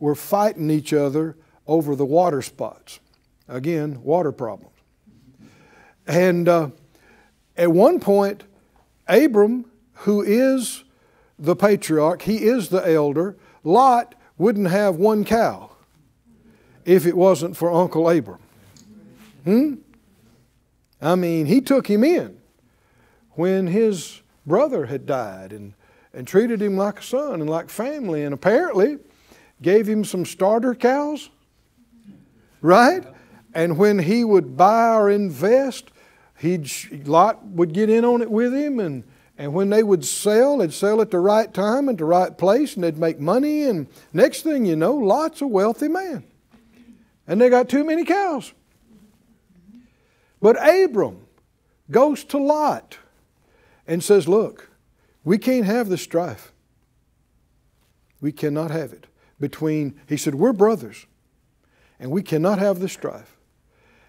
were 0.00 0.14
fighting 0.14 0.70
each 0.70 0.94
other 0.94 1.36
over 1.66 1.94
the 1.94 2.06
water 2.06 2.40
spots. 2.40 3.00
Again, 3.48 4.02
water 4.02 4.32
problems. 4.32 4.72
And 6.06 6.48
uh, 6.48 6.70
at 7.54 7.70
one 7.70 8.00
point, 8.00 8.44
Abram, 9.06 9.66
who 9.92 10.22
is 10.22 10.84
the 11.38 11.56
patriarch, 11.56 12.22
he 12.22 12.44
is 12.44 12.68
the 12.68 12.86
elder, 12.88 13.36
Lot 13.62 14.14
wouldn't 14.38 14.68
have 14.68 14.96
one 14.96 15.24
cow 15.24 15.70
if 16.84 17.06
it 17.06 17.16
wasn't 17.16 17.56
for 17.56 17.72
Uncle 17.72 18.08
Abram. 18.08 18.38
Hmm? 19.44 19.74
I 21.00 21.14
mean, 21.14 21.46
he 21.46 21.60
took 21.60 21.88
him 21.88 22.04
in 22.04 22.38
when 23.32 23.66
his 23.66 24.22
brother 24.46 24.86
had 24.86 25.04
died 25.04 25.52
and, 25.52 25.74
and 26.14 26.26
treated 26.26 26.62
him 26.62 26.76
like 26.76 27.00
a 27.00 27.02
son 27.02 27.40
and 27.40 27.50
like 27.50 27.68
family, 27.68 28.24
and 28.24 28.32
apparently 28.32 28.98
gave 29.60 29.86
him 29.86 30.04
some 30.04 30.24
starter 30.24 30.74
cows, 30.74 31.28
right? 32.62 33.04
And 33.54 33.76
when 33.76 33.98
he 33.98 34.24
would 34.24 34.56
buy 34.56 34.94
or 34.94 35.10
invest, 35.10 35.90
he'd, 36.38 36.70
Lot 37.06 37.44
would 37.44 37.72
get 37.72 37.90
in 37.90 38.04
on 38.04 38.22
it 38.22 38.30
with 38.30 38.54
him, 38.54 38.80
and, 38.80 39.04
and 39.38 39.52
when 39.52 39.70
they 39.70 39.82
would 39.82 40.04
sell, 40.04 40.58
they'd 40.58 40.72
sell 40.72 41.00
at 41.00 41.10
the 41.10 41.20
right 41.20 41.52
time 41.52 41.88
and 41.88 41.98
the 41.98 42.04
right 42.04 42.36
place, 42.36 42.74
and 42.74 42.84
they'd 42.84 42.98
make 42.98 43.18
money, 43.20 43.64
and 43.64 43.86
next 44.12 44.42
thing 44.42 44.64
you 44.64 44.76
know, 44.76 44.94
Lot's 44.94 45.40
a 45.40 45.46
wealthy 45.46 45.88
man 45.88 46.24
and 47.26 47.40
they 47.40 47.48
got 47.48 47.68
too 47.68 47.84
many 47.84 48.04
cows. 48.04 48.52
But 50.40 50.56
Abram 50.56 51.26
goes 51.90 52.24
to 52.24 52.38
Lot 52.38 52.98
and 53.86 54.02
says, 54.02 54.28
Look, 54.28 54.70
we 55.24 55.38
can't 55.38 55.64
have 55.64 55.88
this 55.88 56.02
strife. 56.02 56.52
We 58.20 58.32
cannot 58.32 58.70
have 58.70 58.92
it 58.92 59.06
between, 59.38 60.00
he 60.08 60.16
said, 60.16 60.34
we're 60.34 60.54
brothers, 60.54 61.04
and 62.00 62.10
we 62.10 62.22
cannot 62.22 62.58
have 62.58 62.78
this 62.78 62.92
strife. 62.92 63.36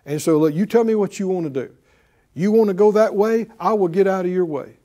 And 0.05 0.21
so, 0.21 0.37
look, 0.37 0.53
you 0.53 0.65
tell 0.65 0.85
me 0.85 0.95
what 0.95 1.19
you 1.19 1.27
want 1.27 1.53
to 1.53 1.67
do. 1.67 1.75
You 2.33 2.51
want 2.51 2.69
to 2.69 2.73
go 2.73 2.93
that 2.93 3.13
way, 3.13 3.47
I 3.59 3.73
will 3.73 3.89
get 3.89 4.07
out 4.07 4.25
of 4.25 4.31
your 4.31 4.45
way. 4.45 4.77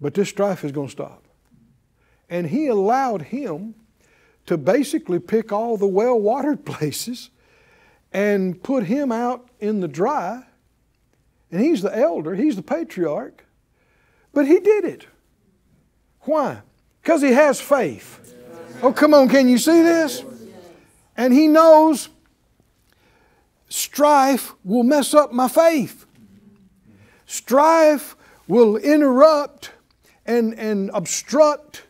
But 0.00 0.14
this 0.14 0.28
strife 0.28 0.64
is 0.64 0.72
going 0.72 0.88
to 0.88 0.92
stop. 0.92 1.24
And 2.28 2.46
he 2.46 2.68
allowed 2.68 3.22
him 3.22 3.74
to 4.46 4.56
basically 4.56 5.18
pick 5.18 5.52
all 5.52 5.76
the 5.76 5.86
well 5.86 6.18
watered 6.18 6.64
places 6.64 7.30
and 8.12 8.62
put 8.62 8.84
him 8.84 9.12
out 9.12 9.48
in 9.60 9.80
the 9.80 9.88
dry. 9.88 10.44
And 11.52 11.60
he's 11.60 11.82
the 11.82 11.96
elder, 11.96 12.34
he's 12.34 12.56
the 12.56 12.62
patriarch. 12.62 13.44
But 14.32 14.46
he 14.46 14.60
did 14.60 14.84
it. 14.84 15.06
Why? 16.20 16.62
Because 17.02 17.22
he 17.22 17.32
has 17.32 17.60
faith. 17.60 18.34
Oh, 18.82 18.92
come 18.92 19.14
on, 19.14 19.28
can 19.28 19.48
you 19.48 19.58
see 19.58 19.82
this? 19.82 20.24
And 21.16 21.34
he 21.34 21.48
knows 21.48 22.08
strife 23.68 24.54
will 24.64 24.82
mess 24.82 25.12
up 25.12 25.32
my 25.32 25.48
faith. 25.48 26.06
Strife 27.26 28.16
will 28.48 28.76
interrupt 28.76 29.70
and, 30.26 30.54
and 30.54 30.90
obstruct 30.94 31.84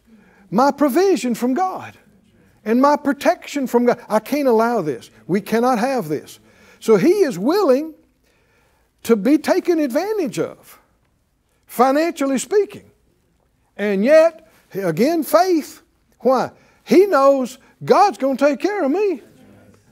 my 0.51 0.71
provision 0.71 1.35
from 1.35 1.55
God 1.55 1.97
and 2.65 2.81
my 2.81 2.97
protection 2.97 3.67
from 3.67 3.87
God. 3.87 4.05
I 4.09 4.19
can't 4.19 4.49
allow 4.49 4.83
this. 4.83 5.11
We 5.27 5.41
cannot 5.41 5.79
have 5.79 6.09
this. 6.09 6.41
So 6.79 6.97
he 6.97 7.09
is 7.09 7.39
willing 7.39 7.95
to 9.05 9.17
be 9.17 9.39
taken 9.39 9.79
advantage 9.79 10.39
of, 10.39 10.79
financially 11.67 12.39
speaking. 12.39 12.91
And 13.77 14.05
yet, 14.05 14.51
again, 14.75 15.23
faith. 15.23 15.83
Why? 16.21 16.51
He 16.85 17.07
knows 17.07 17.59
God's 17.85 18.19
going 18.19 18.37
to 18.37 18.45
take 18.45 18.61
care 18.61 18.85
of 18.85 18.91
me. 18.91 19.23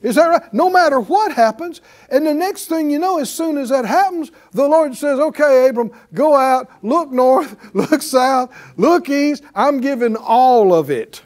Is 0.02 0.14
that 0.14 0.26
right? 0.26 0.54
No 0.54 0.70
matter 0.70 1.00
what 1.00 1.32
happens. 1.32 1.80
And 2.08 2.26
the 2.26 2.34
next 2.34 2.66
thing 2.66 2.90
you 2.90 2.98
know, 2.98 3.18
as 3.18 3.30
soon 3.30 3.58
as 3.58 3.70
that 3.70 3.84
happens, 3.84 4.30
the 4.52 4.68
Lord 4.68 4.94
says, 4.94 5.18
Okay, 5.18 5.68
Abram, 5.68 5.90
go 6.14 6.36
out, 6.36 6.70
look 6.82 7.10
north, 7.10 7.56
look 7.74 8.02
south, 8.02 8.54
look 8.76 9.08
east. 9.08 9.42
I'm 9.54 9.80
giving 9.80 10.16
all 10.16 10.72
of 10.72 10.90
it 10.90 11.22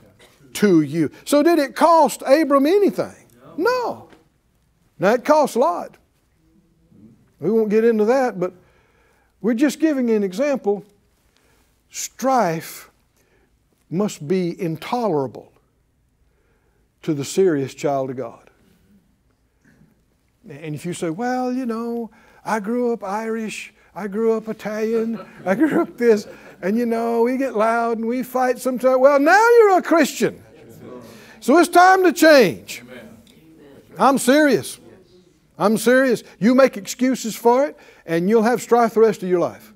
to 0.54 0.80
you. 0.82 1.10
So, 1.24 1.42
did 1.42 1.58
it 1.58 1.76
cost 1.76 2.22
Abram 2.26 2.66
anything? 2.66 3.14
No. 3.56 4.08
Now, 4.98 5.14
it 5.14 5.24
cost 5.24 5.56
Lot. 5.56 5.96
We 7.40 7.50
won't 7.50 7.70
get 7.70 7.84
into 7.84 8.04
that, 8.06 8.38
but 8.38 8.52
we're 9.40 9.54
just 9.54 9.80
giving 9.80 10.10
an 10.10 10.22
example. 10.22 10.84
Strife 11.90 12.90
must 13.90 14.26
be 14.26 14.58
intolerable 14.58 15.52
to 17.02 17.12
the 17.12 17.24
serious 17.24 17.74
child 17.74 18.10
of 18.10 18.16
God. 18.16 18.41
And 20.48 20.74
if 20.74 20.84
you 20.84 20.92
say, 20.92 21.10
well, 21.10 21.52
you 21.52 21.66
know, 21.66 22.10
I 22.44 22.60
grew 22.60 22.92
up 22.92 23.04
Irish, 23.04 23.72
I 23.94 24.08
grew 24.08 24.32
up 24.32 24.48
Italian, 24.48 25.24
I 25.46 25.54
grew 25.54 25.82
up 25.82 25.96
this, 25.96 26.26
and 26.60 26.76
you 26.76 26.86
know, 26.86 27.22
we 27.22 27.36
get 27.36 27.56
loud 27.56 27.98
and 27.98 28.06
we 28.06 28.22
fight 28.22 28.58
sometimes. 28.58 28.98
Well, 28.98 29.20
now 29.20 29.48
you're 29.58 29.78
a 29.78 29.82
Christian. 29.82 30.42
So 31.40 31.58
it's 31.58 31.68
time 31.68 32.04
to 32.04 32.12
change. 32.12 32.82
I'm 33.98 34.18
serious. 34.18 34.78
I'm 35.58 35.76
serious. 35.76 36.22
You 36.38 36.54
make 36.54 36.76
excuses 36.76 37.36
for 37.36 37.66
it, 37.66 37.76
and 38.06 38.28
you'll 38.28 38.42
have 38.42 38.62
strife 38.62 38.94
the 38.94 39.00
rest 39.00 39.22
of 39.22 39.28
your 39.28 39.40
life. 39.40 39.72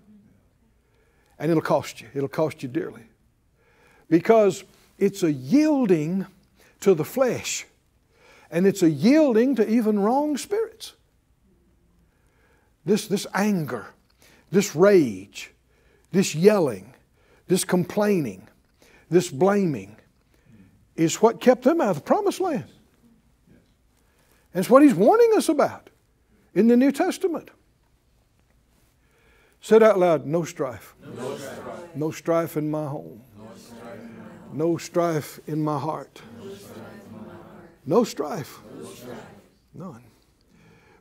And 1.38 1.50
it'll 1.50 1.62
cost 1.62 2.00
you. 2.00 2.08
It'll 2.14 2.28
cost 2.28 2.62
you 2.62 2.68
dearly. 2.68 3.02
Because 4.08 4.64
it's 4.98 5.22
a 5.22 5.30
yielding 5.30 6.26
to 6.80 6.94
the 6.94 7.04
flesh 7.04 7.66
and 8.50 8.66
it's 8.66 8.82
a 8.82 8.90
yielding 8.90 9.56
to 9.56 9.68
even 9.68 9.98
wrong 9.98 10.36
spirits. 10.36 10.94
This, 12.84 13.08
this 13.08 13.26
anger, 13.34 13.86
this 14.50 14.76
rage, 14.76 15.52
this 16.12 16.34
yelling, 16.34 16.94
this 17.48 17.64
complaining, 17.64 18.48
this 19.10 19.30
blaming 19.30 19.96
is 20.94 21.16
what 21.16 21.40
kept 21.40 21.62
them 21.62 21.80
out 21.80 21.90
of 21.90 21.96
the 21.96 22.02
promised 22.02 22.40
land. 22.40 22.70
And 24.54 24.60
it's 24.62 24.70
what 24.70 24.82
he's 24.82 24.94
warning 24.94 25.32
us 25.36 25.48
about 25.48 25.90
in 26.54 26.68
the 26.68 26.76
New 26.76 26.92
Testament. 26.92 27.50
Said 29.60 29.82
out 29.82 29.98
loud, 29.98 30.26
no 30.26 30.44
strife. 30.44 30.94
No 31.16 31.36
strife, 31.36 31.96
no 31.96 32.10
strife 32.10 32.56
in 32.56 32.70
my 32.70 32.86
home. 32.86 33.20
No 34.52 34.76
strife 34.78 35.40
in 35.46 35.62
my 35.62 35.78
heart. 35.78 36.22
No 36.42 36.54
strife. 38.04 38.58
None. 39.74 40.02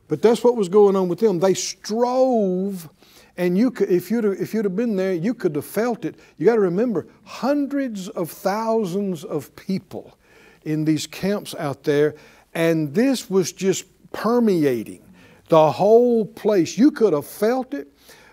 But 0.08 0.22
that's 0.22 0.44
what 0.44 0.56
was 0.56 0.68
going 0.68 0.94
on 0.94 1.08
with 1.08 1.18
them. 1.18 1.40
They 1.40 1.54
strove, 1.54 2.88
and 3.36 3.58
you 3.58 3.70
could, 3.70 3.90
if 3.90 4.10
you'd 4.10 4.24
have, 4.24 4.40
if 4.40 4.54
you'd 4.54 4.64
have 4.64 4.76
been 4.76 4.96
there, 4.96 5.12
you 5.12 5.34
could 5.34 5.56
have 5.56 5.64
felt 5.64 6.04
it. 6.04 6.14
You 6.36 6.46
got 6.46 6.54
to 6.54 6.60
remember, 6.60 7.06
hundreds 7.24 8.08
of 8.10 8.30
thousands 8.30 9.24
of 9.24 9.54
people 9.56 10.16
in 10.64 10.84
these 10.84 11.06
camps 11.06 11.54
out 11.58 11.82
there, 11.82 12.14
and 12.54 12.94
this 12.94 13.28
was 13.28 13.52
just 13.52 13.84
permeating 14.12 15.02
the 15.48 15.72
whole 15.72 16.24
place. 16.24 16.78
You 16.78 16.90
could 16.90 17.12
have 17.12 17.26
felt 17.26 17.74
it 17.74 17.88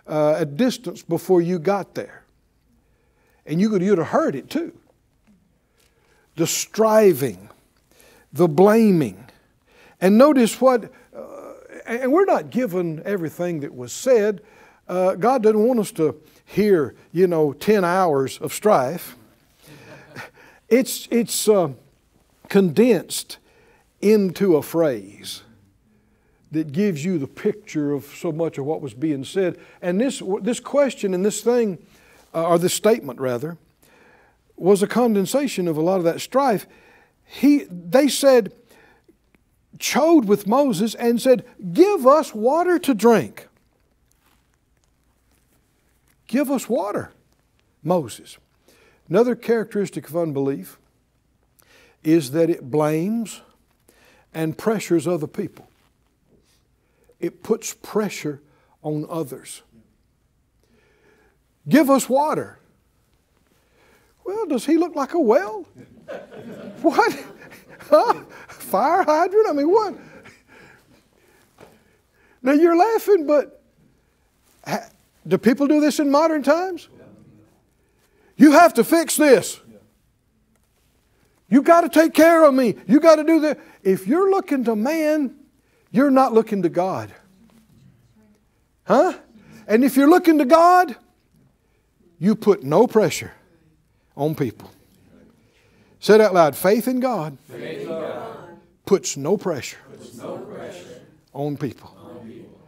uh, 0.07 0.35
a 0.37 0.45
distance 0.45 1.01
before 1.01 1.41
you 1.41 1.59
got 1.59 1.95
there, 1.95 2.23
and 3.45 3.59
you 3.59 3.69
could 3.69 3.81
you'd 3.81 3.97
have 3.97 4.07
heard 4.07 4.35
it 4.35 4.49
too. 4.49 4.77
The 6.35 6.47
striving, 6.47 7.49
the 8.33 8.47
blaming. 8.47 9.23
And 10.01 10.17
notice 10.17 10.59
what, 10.59 10.91
uh, 11.15 11.53
and 11.85 12.11
we're 12.11 12.25
not 12.25 12.49
given 12.49 13.01
everything 13.05 13.61
that 13.61 13.73
was 13.73 13.93
said. 13.93 14.41
Uh, 14.87 15.15
God 15.15 15.43
doesn't 15.43 15.65
want 15.65 15.79
us 15.79 15.91
to 15.93 16.19
hear, 16.43 16.95
you 17.11 17.27
know, 17.27 17.53
10 17.53 17.85
hours 17.85 18.37
of 18.39 18.51
strife. 18.51 19.15
It's, 20.67 21.07
it's 21.11 21.47
uh, 21.47 21.69
condensed 22.49 23.37
into 24.01 24.57
a 24.57 24.63
phrase 24.63 25.43
that 26.51 26.71
gives 26.71 27.05
you 27.05 27.17
the 27.17 27.27
picture 27.27 27.93
of 27.93 28.05
so 28.05 28.31
much 28.31 28.57
of 28.57 28.65
what 28.65 28.81
was 28.81 28.93
being 28.93 29.23
said. 29.23 29.57
And 29.81 29.99
this, 29.99 30.21
this 30.41 30.59
question 30.59 31.13
and 31.13 31.25
this 31.25 31.41
thing, 31.41 31.77
uh, 32.33 32.47
or 32.47 32.59
this 32.59 32.73
statement 32.73 33.19
rather, 33.19 33.57
was 34.55 34.83
a 34.83 34.87
condensation 34.87 35.67
of 35.67 35.77
a 35.77 35.81
lot 35.81 35.97
of 35.97 36.03
that 36.03 36.21
strife 36.21 36.67
he, 37.33 37.65
they 37.67 38.09
said, 38.09 38.53
chode 39.79 40.25
with 40.25 40.45
Moses 40.45 40.93
and 40.93 41.19
said, 41.19 41.43
Give 41.73 42.05
us 42.05 42.31
water 42.31 42.77
to 42.77 42.93
drink. 42.93 43.47
Give 46.27 46.51
us 46.51 46.69
water, 46.69 47.11
Moses. 47.81 48.37
Another 49.09 49.35
characteristic 49.35 50.07
of 50.09 50.15
unbelief 50.15 50.77
is 52.03 52.31
that 52.31 52.51
it 52.51 52.69
blames 52.69 53.41
and 54.31 54.55
pressures 54.55 55.07
other 55.07 55.25
people. 55.25 55.67
It 57.19 57.41
puts 57.41 57.73
pressure 57.73 58.41
on 58.83 59.07
others. 59.09 59.63
Give 61.67 61.89
us 61.89 62.07
water. 62.07 62.59
Well, 64.23 64.45
does 64.45 64.67
he 64.67 64.77
look 64.77 64.95
like 64.95 65.15
a 65.15 65.19
well? 65.19 65.65
What? 66.81 67.25
Huh? 67.89 68.13
Fire 68.47 69.03
hydrant? 69.03 69.47
I 69.49 69.53
mean, 69.53 69.69
what? 69.69 69.95
Now 72.41 72.51
you're 72.53 72.75
laughing, 72.75 73.25
but 73.25 73.61
do 75.27 75.37
people 75.37 75.67
do 75.67 75.79
this 75.79 75.99
in 75.99 76.11
modern 76.11 76.43
times? 76.43 76.89
You 78.35 78.51
have 78.51 78.73
to 78.75 78.83
fix 78.83 79.15
this. 79.15 79.59
You 81.49 81.61
got 81.61 81.81
to 81.81 81.89
take 81.89 82.13
care 82.13 82.43
of 82.45 82.53
me. 82.53 82.75
You 82.87 82.99
got 82.99 83.17
to 83.17 83.23
do 83.23 83.39
that. 83.41 83.59
If 83.83 84.07
you're 84.07 84.31
looking 84.31 84.63
to 84.65 84.75
man, 84.75 85.35
you're 85.91 86.09
not 86.09 86.33
looking 86.33 86.63
to 86.63 86.69
God. 86.69 87.13
Huh? 88.85 89.13
And 89.67 89.83
if 89.83 89.95
you're 89.95 90.09
looking 90.09 90.39
to 90.39 90.45
God, 90.45 90.95
you 92.19 92.35
put 92.35 92.63
no 92.63 92.87
pressure 92.87 93.31
on 94.17 94.35
people. 94.35 94.71
Say 96.03 96.15
it 96.15 96.21
out 96.21 96.33
loud. 96.33 96.53
Faith 96.53 96.89
in 96.89 96.99
God, 96.99 97.37
Faith 97.49 97.83
in 97.83 97.87
God 97.87 98.59
puts 98.85 99.15
no 99.15 99.37
pressure, 99.37 99.77
puts 99.89 100.13
no 100.15 100.37
pressure 100.37 100.99
on, 101.31 101.55
people. 101.55 101.95
on 101.97 102.27
people. 102.27 102.59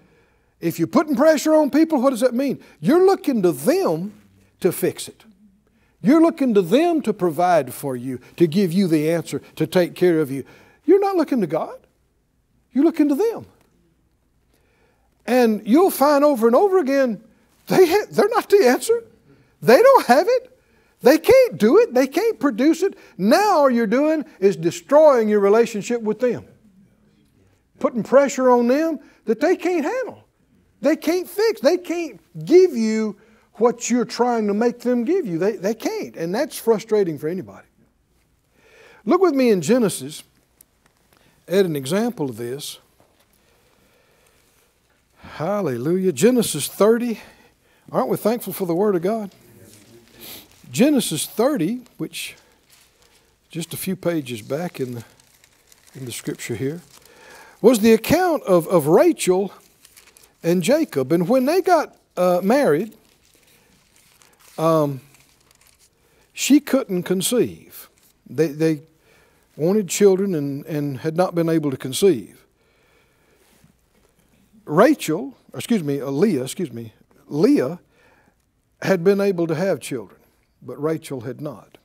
If 0.62 0.80
you're 0.80 0.88
putting 0.88 1.17
pressure 1.17 1.54
on 1.54 1.69
people, 1.69 2.02
what 2.02 2.12
does 2.12 2.21
that 2.21 2.34
mean? 2.34 2.63
You're 2.80 3.06
looking 3.06 3.41
to 3.41 3.52
them 3.52 4.13
to 4.62 4.71
fix 4.71 5.10
it. 5.10 5.26
You're 6.02 6.21
looking 6.21 6.54
to 6.54 6.62
them 6.62 7.02
to 7.02 7.12
provide 7.12 7.74
for 7.74 7.98
you, 7.98 8.21
to 8.38 8.48
give 8.48 8.71
you 8.71 8.88
the 8.88 9.12
answer, 9.12 9.41
to 9.58 9.67
take 9.67 9.95
care 9.95 10.21
of 10.21 10.32
you. 10.32 10.45
You're 10.86 11.02
not 11.02 11.17
looking 11.17 11.41
to 11.41 11.48
God. 11.48 11.78
You're 12.71 12.86
looking 12.86 13.10
to 13.10 13.15
them. 13.15 13.48
And 15.26 15.62
you'll 15.67 15.91
find 15.91 16.24
over 16.24 16.48
and 16.48 16.56
over 16.56 16.78
again, 16.80 17.21
they 17.67 17.86
ha- 17.86 18.08
they're 18.10 18.30
not 18.30 18.50
the 18.50 18.65
answer. 18.65 19.04
They 19.62 19.82
don't 19.82 20.06
have 20.06 20.26
it. 20.26 20.55
They 21.06 21.20
can't 21.20 21.60
do 21.60 21.78
it, 21.78 21.94
they 21.94 22.08
can't 22.08 22.39
produce 22.39 22.82
it. 22.82 22.98
Now, 23.15 23.60
all 23.60 23.70
you're 23.70 23.86
doing 23.86 24.26
is 24.39 24.56
destroying 24.56 25.30
your 25.30 25.39
relationship 25.39 26.02
with 26.02 26.20
them, 26.20 26.48
putting 27.78 28.02
pressure 28.02 28.50
on 28.50 28.65
them 28.65 28.98
that 29.26 29.39
they 29.39 29.56
can't 29.56 29.86
handle. 29.86 30.24
They 30.82 30.96
can't 30.96 31.30
fix, 31.30 31.62
they 31.62 31.78
can't 31.78 32.20
give 32.44 32.76
you 32.76 33.18
what 33.54 33.88
you're 33.88 34.04
trying 34.04 34.48
to 34.48 34.56
make 34.56 34.80
them 34.80 35.04
give 35.04 35.28
you. 35.28 35.38
They, 35.38 35.58
they 35.58 35.76
can't, 35.76 36.15
and 36.15 36.34
that's 36.34 36.58
frustrating 36.58 37.20
for 37.20 37.28
anybody. 37.28 37.68
Look 39.06 39.22
with 39.22 39.36
me 39.36 39.52
in 39.52 39.62
Genesis 39.62 40.24
at 41.48 41.68
an 41.68 41.76
example 41.76 42.32
of 42.32 42.38
this. 42.38 42.80
Hallelujah. 45.36 46.13
Genesis 46.13 46.68
30. 46.68 47.20
Aren't 47.91 48.10
we 48.10 48.18
thankful 48.18 48.54
for 48.54 48.65
the 48.65 48.74
Word 48.74 48.96
of 48.96 49.04
God? 49.04 49.30
Genesis 50.76 51.26
30, 51.26 51.84
which 51.98 52.36
just 53.50 53.74
a 53.74 53.78
few 53.78 53.96
pages 53.96 54.42
back 54.42 54.82
in 54.82 54.96
the, 54.96 55.06
in 55.96 56.04
the 56.04 56.12
scripture 56.12 56.54
here, 56.54 56.82
was 57.62 57.80
the 57.80 57.94
account 57.94 58.44
of, 58.44 58.68
of 58.68 58.88
Rachel 58.88 59.54
and 60.44 60.62
Jacob. 60.62 61.14
And 61.14 61.30
when 61.30 61.46
they 61.46 61.62
got 61.62 61.96
uh, 62.18 62.42
married, 62.44 62.94
um, 64.58 65.00
she 66.34 66.60
couldn't 66.60 67.04
conceive. 67.04 67.88
They, 68.30 68.48
they 68.48 68.82
wanted 69.56 69.88
children 69.88 70.36
and, 70.36 70.66
and 70.66 70.98
had 70.98 71.16
not 71.16 71.34
been 71.34 71.48
able 71.48 71.72
to 71.72 71.78
conceive. 71.78 72.44
Rachel, 74.66 75.38
excuse 75.54 75.86
me, 75.86 76.04
Leah, 76.04 76.44
excuse 76.44 76.74
me, 76.74 76.92
Leah 77.28 77.80
had 78.82 79.06
been 79.06 79.22
able 79.22 79.48
to 79.48 79.56
have 79.56 79.80
children 79.80 80.20
but 80.62 80.82
Rachel 80.82 81.22
had 81.22 81.41
not. 81.41 81.78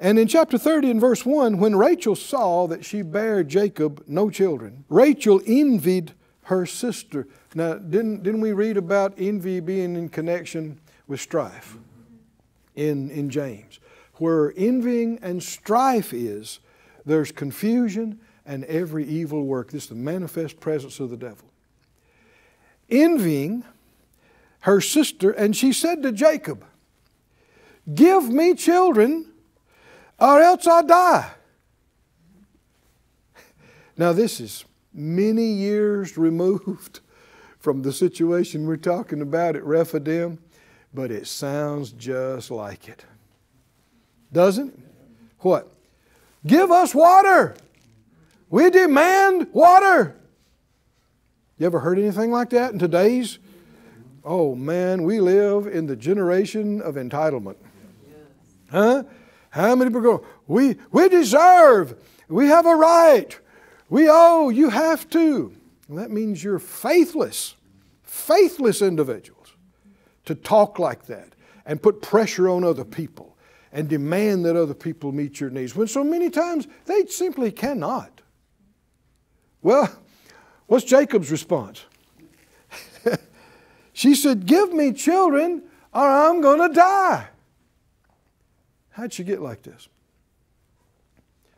And 0.00 0.18
in 0.18 0.26
chapter 0.26 0.58
30 0.58 0.90
and 0.90 1.00
verse 1.00 1.24
1, 1.24 1.58
when 1.58 1.76
Rachel 1.76 2.16
saw 2.16 2.66
that 2.66 2.84
she 2.84 3.02
bare 3.02 3.44
Jacob 3.44 4.02
no 4.06 4.28
children, 4.28 4.84
Rachel 4.88 5.40
envied 5.46 6.12
her 6.44 6.66
sister. 6.66 7.26
Now, 7.54 7.74
didn't, 7.74 8.22
didn't 8.22 8.40
we 8.40 8.52
read 8.52 8.76
about 8.76 9.14
envy 9.16 9.60
being 9.60 9.96
in 9.96 10.08
connection 10.08 10.80
with 11.06 11.20
strife 11.20 11.76
in, 12.74 13.10
in 13.10 13.30
James? 13.30 13.78
Where 14.14 14.52
envying 14.56 15.18
and 15.22 15.42
strife 15.42 16.12
is, 16.12 16.60
there's 17.06 17.32
confusion 17.32 18.20
and 18.44 18.64
every 18.64 19.06
evil 19.06 19.44
work. 19.44 19.70
This 19.70 19.84
is 19.84 19.88
the 19.88 19.94
manifest 19.94 20.60
presence 20.60 21.00
of 21.00 21.10
the 21.10 21.16
devil. 21.16 21.48
Envying 22.90 23.64
her 24.60 24.80
sister, 24.80 25.30
and 25.30 25.56
she 25.56 25.72
said 25.72 26.02
to 26.02 26.12
Jacob, 26.12 26.64
Give 27.92 28.28
me 28.28 28.54
children, 28.54 29.26
or 30.18 30.40
else 30.40 30.66
I 30.66 30.82
die. 30.82 31.30
Now, 33.96 34.12
this 34.12 34.40
is 34.40 34.64
many 34.92 35.46
years 35.46 36.16
removed 36.18 37.00
from 37.58 37.82
the 37.82 37.92
situation 37.92 38.66
we're 38.66 38.76
talking 38.76 39.20
about 39.20 39.56
at 39.56 39.64
Rephidim, 39.64 40.38
but 40.92 41.10
it 41.10 41.26
sounds 41.26 41.92
just 41.92 42.50
like 42.50 42.88
it. 42.88 43.04
Doesn't? 44.32 44.80
What? 45.40 45.68
Give 46.46 46.70
us 46.70 46.94
water. 46.94 47.56
We 48.50 48.70
demand 48.70 49.48
water. 49.52 50.16
You 51.58 51.66
ever 51.66 51.80
heard 51.80 51.98
anything 51.98 52.30
like 52.30 52.50
that 52.50 52.72
in 52.72 52.78
today's? 52.78 53.38
Oh 54.24 54.54
man, 54.54 55.04
we 55.04 55.20
live 55.20 55.66
in 55.66 55.86
the 55.86 55.96
generation 55.96 56.80
of 56.80 56.96
entitlement. 56.96 57.56
Huh? 58.74 59.04
How 59.50 59.76
many 59.76 59.88
people 59.88 60.00
go, 60.00 60.26
we, 60.48 60.76
we 60.90 61.08
deserve, 61.08 61.94
we 62.28 62.48
have 62.48 62.66
a 62.66 62.74
right, 62.74 63.38
we 63.88 64.08
owe, 64.10 64.48
you 64.48 64.68
have 64.68 65.08
to. 65.10 65.54
Well, 65.88 66.02
that 66.02 66.10
means 66.10 66.42
you're 66.42 66.58
faithless, 66.58 67.54
faithless 68.02 68.82
individuals 68.82 69.54
to 70.24 70.34
talk 70.34 70.80
like 70.80 71.06
that 71.06 71.36
and 71.64 71.80
put 71.80 72.02
pressure 72.02 72.48
on 72.48 72.64
other 72.64 72.84
people 72.84 73.36
and 73.70 73.88
demand 73.88 74.44
that 74.44 74.56
other 74.56 74.74
people 74.74 75.12
meet 75.12 75.38
your 75.38 75.50
needs 75.50 75.76
when 75.76 75.86
so 75.86 76.02
many 76.02 76.28
times 76.28 76.66
they 76.86 77.06
simply 77.06 77.52
cannot. 77.52 78.22
Well, 79.62 79.88
what's 80.66 80.84
Jacob's 80.84 81.30
response? 81.30 81.84
she 83.92 84.16
said, 84.16 84.46
Give 84.46 84.72
me 84.72 84.92
children 84.92 85.62
or 85.92 86.04
I'm 86.04 86.40
going 86.40 86.68
to 86.68 86.74
die. 86.74 87.28
How'd 88.94 89.12
she 89.12 89.24
get 89.24 89.42
like 89.42 89.62
this? 89.62 89.88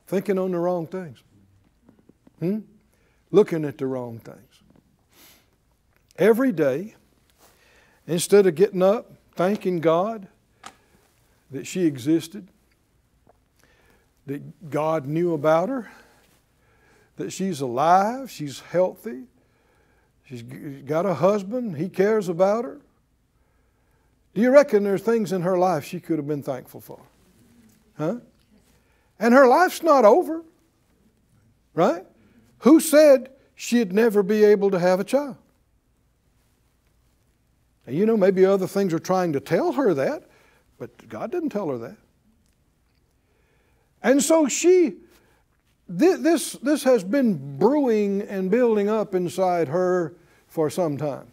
Thinking 0.06 0.38
on 0.38 0.52
the 0.52 0.58
wrong 0.58 0.86
things. 0.86 1.22
Hmm? 2.38 2.60
Looking 3.30 3.64
at 3.66 3.76
the 3.76 3.86
wrong 3.86 4.18
things. 4.18 4.62
Every 6.16 6.50
day, 6.50 6.94
instead 8.06 8.46
of 8.46 8.54
getting 8.54 8.82
up, 8.82 9.12
thanking 9.34 9.80
God 9.80 10.28
that 11.50 11.66
she 11.66 11.84
existed, 11.84 12.48
that 14.24 14.70
God 14.70 15.06
knew 15.06 15.34
about 15.34 15.68
her, 15.68 15.90
that 17.16 17.32
she's 17.32 17.60
alive, 17.60 18.30
she's 18.30 18.60
healthy, 18.60 19.24
she's 20.24 20.42
got 20.42 21.04
a 21.04 21.14
husband, 21.14 21.76
he 21.76 21.90
cares 21.90 22.30
about 22.30 22.64
her. 22.64 22.80
Do 24.34 24.40
you 24.40 24.50
reckon 24.50 24.84
there's 24.84 25.02
things 25.02 25.32
in 25.32 25.42
her 25.42 25.58
life 25.58 25.84
she 25.84 26.00
could 26.00 26.16
have 26.16 26.26
been 26.26 26.42
thankful 26.42 26.80
for? 26.80 27.00
Huh? 27.98 28.16
And 29.18 29.34
her 29.34 29.46
life's 29.46 29.82
not 29.82 30.04
over. 30.04 30.42
Right? 31.74 32.04
Who 32.60 32.80
said 32.80 33.30
she'd 33.54 33.92
never 33.92 34.22
be 34.22 34.44
able 34.44 34.70
to 34.70 34.78
have 34.78 35.00
a 35.00 35.04
child? 35.04 35.36
And 37.86 37.94
you 37.94 38.06
know, 38.06 38.16
maybe 38.16 38.44
other 38.44 38.66
things 38.66 38.92
are 38.92 38.98
trying 38.98 39.32
to 39.34 39.40
tell 39.40 39.72
her 39.72 39.94
that, 39.94 40.24
but 40.78 41.08
God 41.08 41.30
didn't 41.30 41.50
tell 41.50 41.68
her 41.68 41.78
that. 41.78 41.96
And 44.02 44.22
so 44.22 44.48
she, 44.48 44.94
this, 45.88 46.52
this 46.52 46.84
has 46.84 47.04
been 47.04 47.58
brewing 47.58 48.22
and 48.22 48.50
building 48.50 48.88
up 48.88 49.14
inside 49.14 49.68
her 49.68 50.14
for 50.48 50.70
some 50.70 50.96
time. 50.96 51.28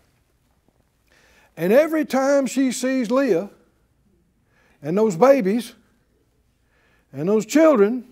And 1.55 1.71
every 1.71 2.05
time 2.05 2.47
she 2.47 2.71
sees 2.71 3.11
Leah 3.11 3.49
and 4.81 4.97
those 4.97 5.15
babies, 5.15 5.73
and 7.13 7.29
those 7.29 7.45
children, 7.45 8.05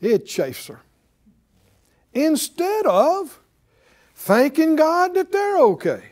it 0.00 0.26
chafes 0.26 0.66
her. 0.66 0.80
Instead 2.12 2.86
of 2.86 3.40
thanking 4.14 4.76
God 4.76 5.14
that 5.14 5.32
they're 5.32 5.58
okay, 5.58 6.02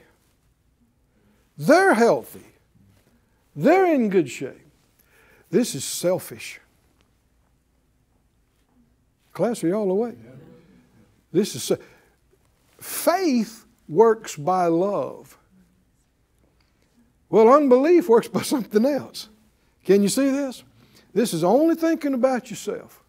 they're 1.58 1.94
healthy, 1.94 2.46
they're 3.54 3.86
in 3.86 4.08
good 4.08 4.30
shape. 4.30 4.60
This 5.50 5.74
is 5.74 5.84
selfish. 5.84 6.60
Class, 9.32 9.62
are 9.62 9.68
y'all 9.68 9.90
awake? 9.90 10.18
This 11.32 11.54
is 11.54 11.72
faith 12.80 13.66
works 13.88 14.36
by 14.36 14.66
love. 14.66 15.36
Well, 17.28 17.52
unbelief 17.52 18.08
works 18.08 18.28
by 18.28 18.42
something 18.54 18.84
else. 18.84 19.28
Can 19.84 20.02
you 20.02 20.08
see 20.08 20.30
this? 20.30 20.64
This 21.16 21.32
is 21.32 21.42
only 21.42 21.74
thinking 21.74 22.12
about 22.12 22.50
yourself. 22.50 23.02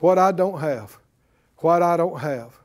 What 0.00 0.18
I 0.18 0.32
don't 0.32 0.58
have. 0.58 0.98
What 1.58 1.80
I 1.80 1.96
don't 1.96 2.18
have. 2.18 2.58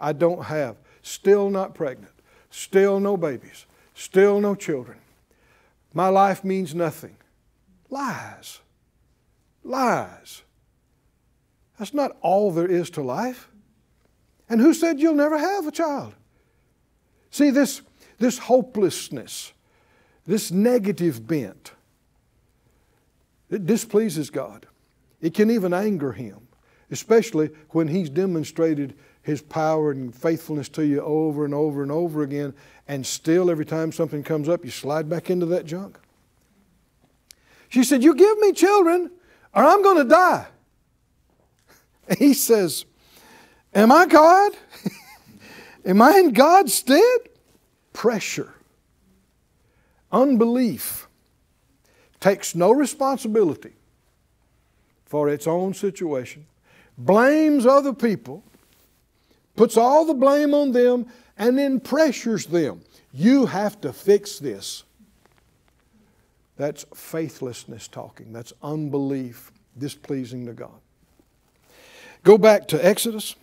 I 0.00 0.12
don't 0.12 0.42
have. 0.42 0.74
Still 1.02 1.50
not 1.50 1.72
pregnant. 1.72 2.10
Still 2.50 2.98
no 2.98 3.16
babies. 3.16 3.64
Still 3.94 4.40
no 4.40 4.56
children. 4.56 4.98
My 5.94 6.08
life 6.08 6.42
means 6.42 6.74
nothing. 6.74 7.16
Lies. 7.90 8.58
Lies. 9.62 10.42
That's 11.78 11.94
not 11.94 12.16
all 12.20 12.50
there 12.50 12.66
is 12.66 12.90
to 12.90 13.02
life. 13.02 13.48
And 14.48 14.60
who 14.60 14.74
said 14.74 14.98
you'll 14.98 15.14
never 15.14 15.38
have 15.38 15.68
a 15.68 15.70
child? 15.70 16.16
See, 17.30 17.50
this, 17.50 17.82
this 18.18 18.38
hopelessness, 18.38 19.52
this 20.26 20.50
negative 20.50 21.24
bent, 21.24 21.70
it 23.50 23.66
displeases 23.66 24.30
God. 24.30 24.66
It 25.20 25.34
can 25.34 25.50
even 25.50 25.72
anger 25.72 26.12
Him, 26.12 26.48
especially 26.90 27.50
when 27.70 27.88
He's 27.88 28.10
demonstrated 28.10 28.94
His 29.22 29.42
power 29.42 29.90
and 29.90 30.14
faithfulness 30.14 30.68
to 30.70 30.86
you 30.86 31.00
over 31.00 31.44
and 31.44 31.54
over 31.54 31.82
and 31.82 31.90
over 31.90 32.22
again, 32.22 32.54
and 32.86 33.06
still 33.06 33.50
every 33.50 33.66
time 33.66 33.92
something 33.92 34.22
comes 34.22 34.48
up, 34.48 34.64
you 34.64 34.70
slide 34.70 35.08
back 35.08 35.30
into 35.30 35.46
that 35.46 35.66
junk. 35.66 35.98
She 37.68 37.84
said, 37.84 38.02
You 38.02 38.14
give 38.14 38.38
me 38.38 38.52
children, 38.52 39.10
or 39.54 39.64
I'm 39.64 39.82
going 39.82 39.98
to 39.98 40.04
die. 40.04 40.46
he 42.18 42.34
says, 42.34 42.84
Am 43.74 43.90
I 43.92 44.06
God? 44.06 44.52
Am 45.84 46.02
I 46.02 46.18
in 46.18 46.32
God's 46.32 46.74
stead? 46.74 47.20
Pressure, 47.92 48.54
unbelief 50.12 51.07
takes 52.20 52.54
no 52.54 52.72
responsibility 52.72 53.72
for 55.04 55.28
its 55.28 55.46
own 55.46 55.74
situation, 55.74 56.46
blames 56.96 57.64
other 57.64 57.92
people, 57.92 58.42
puts 59.56 59.76
all 59.76 60.04
the 60.04 60.14
blame 60.14 60.54
on 60.54 60.72
them, 60.72 61.06
and 61.36 61.56
then 61.56 61.80
pressures 61.80 62.46
them. 62.46 62.80
You 63.12 63.46
have 63.46 63.80
to 63.80 63.92
fix 63.92 64.38
this. 64.38 64.84
That's 66.56 66.84
faithlessness 66.94 67.88
talking. 67.88 68.32
That's 68.32 68.52
unbelief, 68.62 69.52
displeasing 69.78 70.46
to 70.46 70.52
God. 70.52 70.80
Go 72.24 72.36
back 72.36 72.66
to 72.68 72.84
Exodus. 72.84 73.36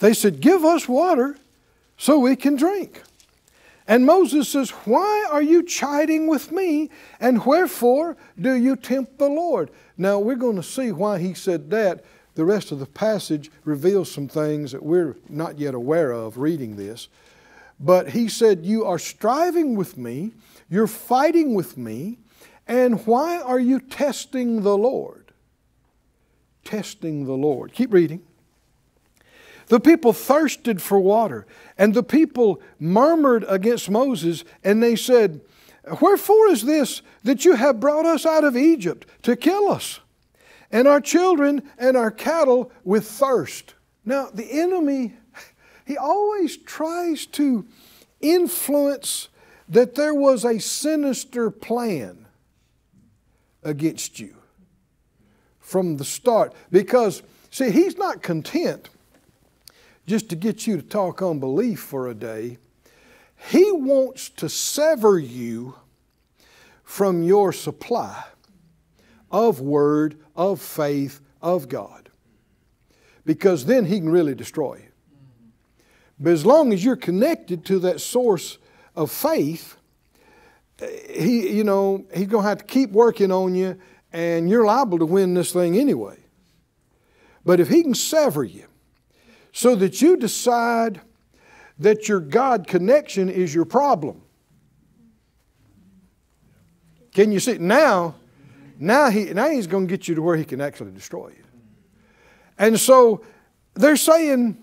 They 0.00 0.12
said, 0.12 0.40
Give 0.40 0.64
us 0.64 0.88
water 0.88 1.36
so 1.96 2.18
we 2.18 2.34
can 2.34 2.56
drink. 2.56 3.02
And 3.92 4.06
Moses 4.06 4.48
says, 4.48 4.70
Why 4.70 5.26
are 5.30 5.42
you 5.42 5.62
chiding 5.62 6.26
with 6.26 6.50
me? 6.50 6.88
And 7.20 7.44
wherefore 7.44 8.16
do 8.40 8.54
you 8.54 8.74
tempt 8.74 9.18
the 9.18 9.28
Lord? 9.28 9.70
Now, 9.98 10.18
we're 10.18 10.34
going 10.34 10.56
to 10.56 10.62
see 10.62 10.92
why 10.92 11.18
he 11.18 11.34
said 11.34 11.68
that. 11.72 12.02
The 12.34 12.46
rest 12.46 12.72
of 12.72 12.78
the 12.78 12.86
passage 12.86 13.50
reveals 13.64 14.10
some 14.10 14.28
things 14.28 14.72
that 14.72 14.82
we're 14.82 15.18
not 15.28 15.58
yet 15.58 15.74
aware 15.74 16.10
of 16.10 16.38
reading 16.38 16.76
this. 16.76 17.08
But 17.78 18.08
he 18.08 18.30
said, 18.30 18.64
You 18.64 18.86
are 18.86 18.98
striving 18.98 19.76
with 19.76 19.98
me, 19.98 20.32
you're 20.70 20.86
fighting 20.86 21.52
with 21.52 21.76
me, 21.76 22.16
and 22.66 23.06
why 23.06 23.42
are 23.42 23.60
you 23.60 23.78
testing 23.78 24.62
the 24.62 24.78
Lord? 24.78 25.32
Testing 26.64 27.26
the 27.26 27.36
Lord. 27.36 27.74
Keep 27.74 27.92
reading. 27.92 28.22
The 29.68 29.80
people 29.80 30.12
thirsted 30.12 30.82
for 30.82 30.98
water, 30.98 31.46
and 31.78 31.94
the 31.94 32.02
people 32.02 32.60
murmured 32.78 33.44
against 33.48 33.90
Moses, 33.90 34.44
and 34.62 34.82
they 34.82 34.96
said, 34.96 35.40
Wherefore 36.00 36.48
is 36.48 36.62
this 36.62 37.02
that 37.24 37.44
you 37.44 37.54
have 37.54 37.80
brought 37.80 38.06
us 38.06 38.24
out 38.24 38.44
of 38.44 38.56
Egypt 38.56 39.06
to 39.22 39.36
kill 39.36 39.70
us, 39.70 40.00
and 40.70 40.86
our 40.86 41.00
children 41.00 41.62
and 41.78 41.96
our 41.96 42.10
cattle 42.10 42.70
with 42.84 43.06
thirst? 43.06 43.74
Now, 44.04 44.28
the 44.32 44.60
enemy, 44.60 45.14
he 45.86 45.96
always 45.96 46.56
tries 46.56 47.26
to 47.26 47.66
influence 48.20 49.28
that 49.68 49.94
there 49.94 50.14
was 50.14 50.44
a 50.44 50.58
sinister 50.58 51.50
plan 51.50 52.26
against 53.62 54.20
you 54.20 54.36
from 55.60 55.96
the 55.96 56.04
start. 56.04 56.52
Because, 56.70 57.22
see, 57.50 57.70
he's 57.70 57.96
not 57.96 58.22
content 58.22 58.90
just 60.06 60.28
to 60.30 60.36
get 60.36 60.66
you 60.66 60.76
to 60.76 60.82
talk 60.82 61.22
unbelief 61.22 61.80
for 61.80 62.08
a 62.08 62.14
day. 62.14 62.58
He 63.50 63.70
wants 63.72 64.28
to 64.30 64.48
sever 64.48 65.18
you 65.18 65.74
from 66.84 67.22
your 67.22 67.52
supply 67.52 68.24
of 69.30 69.60
word, 69.60 70.18
of 70.36 70.60
faith, 70.60 71.20
of 71.40 71.68
God. 71.68 72.10
Because 73.24 73.64
then 73.64 73.86
he 73.86 73.98
can 73.98 74.10
really 74.10 74.34
destroy 74.34 74.76
you. 74.76 74.88
But 76.18 76.32
as 76.32 76.46
long 76.46 76.72
as 76.72 76.84
you're 76.84 76.96
connected 76.96 77.64
to 77.66 77.78
that 77.80 78.00
source 78.00 78.58
of 78.94 79.10
faith, 79.10 79.76
he, 81.08 81.56
you 81.56 81.64
know, 81.64 82.04
he's 82.14 82.26
going 82.26 82.42
to 82.42 82.48
have 82.48 82.58
to 82.58 82.64
keep 82.64 82.90
working 82.90 83.32
on 83.32 83.54
you, 83.54 83.78
and 84.12 84.50
you're 84.50 84.64
liable 84.64 84.98
to 84.98 85.06
win 85.06 85.34
this 85.34 85.52
thing 85.52 85.76
anyway. 85.76 86.18
But 87.44 87.60
if 87.60 87.68
he 87.68 87.82
can 87.82 87.94
sever 87.94 88.44
you 88.44 88.66
so 89.52 89.74
that 89.76 90.00
you 90.00 90.16
decide 90.16 91.00
that 91.78 92.08
your 92.08 92.20
God 92.20 92.66
connection 92.66 93.28
is 93.28 93.54
your 93.54 93.64
problem, 93.64 94.22
can 97.12 97.30
you 97.30 97.40
see 97.40 97.58
now? 97.58 98.14
Now 98.78 99.10
he 99.10 99.24
now 99.26 99.48
he's 99.50 99.66
going 99.66 99.86
to 99.86 99.90
get 99.90 100.08
you 100.08 100.14
to 100.14 100.22
where 100.22 100.36
he 100.36 100.44
can 100.44 100.60
actually 100.60 100.92
destroy 100.92 101.28
you. 101.28 101.44
And 102.58 102.78
so 102.80 103.22
they're 103.74 103.96
saying, 103.96 104.62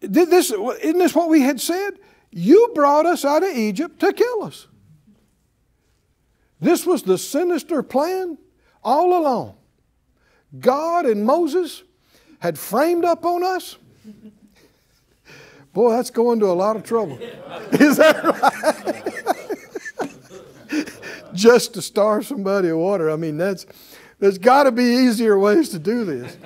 this, 0.00 0.50
isn't 0.50 0.98
this 0.98 1.14
what 1.14 1.28
we 1.28 1.40
had 1.40 1.60
said? 1.60 1.98
You 2.30 2.72
brought 2.74 3.06
us 3.06 3.24
out 3.24 3.42
of 3.42 3.50
Egypt 3.50 4.00
to 4.00 4.12
kill 4.12 4.44
us. 4.44 4.66
This 6.60 6.84
was 6.84 7.02
the 7.02 7.18
sinister 7.18 7.82
plan 7.82 8.38
all 8.82 9.18
along. 9.18 9.56
God 10.58 11.06
and 11.06 11.24
Moses 11.24 11.82
had 12.38 12.58
framed 12.58 13.04
up 13.04 13.24
on 13.24 13.42
us. 13.42 13.76
Boy, 15.74 15.90
that's 15.90 16.10
going 16.10 16.38
to 16.40 16.46
a 16.46 16.54
lot 16.54 16.76
of 16.76 16.84
trouble. 16.84 17.18
Is 17.72 17.96
that 17.96 18.22
right? 18.24 19.12
Just 21.34 21.74
to 21.74 21.82
starve 21.82 22.24
somebody 22.24 22.68
of 22.68 22.78
water. 22.78 23.10
I 23.10 23.16
mean, 23.16 23.36
that's 23.36 23.66
there's 24.20 24.38
got 24.38 24.62
to 24.64 24.72
be 24.72 24.84
easier 24.84 25.36
ways 25.38 25.70
to 25.70 25.80
do 25.80 26.04
this 26.04 26.36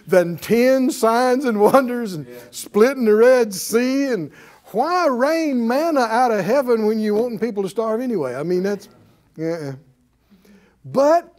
than 0.06 0.36
ten 0.36 0.90
signs 0.90 1.44
and 1.44 1.60
wonders 1.60 2.14
and 2.14 2.26
splitting 2.50 3.04
the 3.04 3.14
Red 3.14 3.54
Sea 3.54 4.06
and 4.06 4.32
why 4.72 5.06
rain 5.06 5.66
manna 5.66 6.00
out 6.00 6.32
of 6.32 6.44
heaven 6.44 6.86
when 6.86 6.98
you're 6.98 7.14
wanting 7.14 7.38
people 7.38 7.62
to 7.62 7.68
starve 7.68 8.00
anyway? 8.00 8.34
I 8.34 8.42
mean, 8.42 8.64
that's 8.64 8.88
yeah. 9.36 9.74
But 10.84 11.35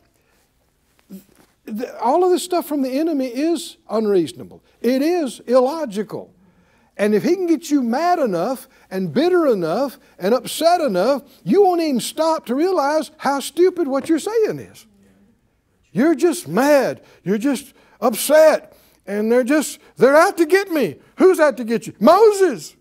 all 2.01 2.23
of 2.23 2.31
this 2.31 2.43
stuff 2.43 2.65
from 2.65 2.81
the 2.81 2.91
enemy 2.91 3.27
is 3.27 3.77
unreasonable. 3.89 4.63
It 4.81 5.01
is 5.01 5.39
illogical. 5.41 6.33
And 6.97 7.13
if 7.13 7.23
he 7.23 7.35
can 7.35 7.45
get 7.45 7.69
you 7.69 7.83
mad 7.83 8.17
enough 8.19 8.67
and 8.89 9.13
bitter 9.13 9.47
enough 9.47 9.99
and 10.17 10.33
upset 10.33 10.81
enough, 10.81 11.21
you 11.43 11.63
won't 11.63 11.81
even 11.81 11.99
stop 11.99 12.47
to 12.47 12.55
realize 12.55 13.11
how 13.17 13.39
stupid 13.39 13.87
what 13.87 14.09
you're 14.09 14.17
saying 14.17 14.59
is. 14.59 14.87
You're 15.91 16.15
just 16.15 16.47
mad. 16.47 17.01
You're 17.23 17.37
just 17.37 17.73
upset. 18.01 18.75
And 19.05 19.31
they're 19.31 19.43
just, 19.43 19.79
they're 19.95 20.15
out 20.15 20.37
to 20.37 20.45
get 20.45 20.71
me. 20.71 20.95
Who's 21.17 21.39
out 21.39 21.57
to 21.57 21.63
get 21.63 21.87
you? 21.87 21.93
Moses. 21.99 22.75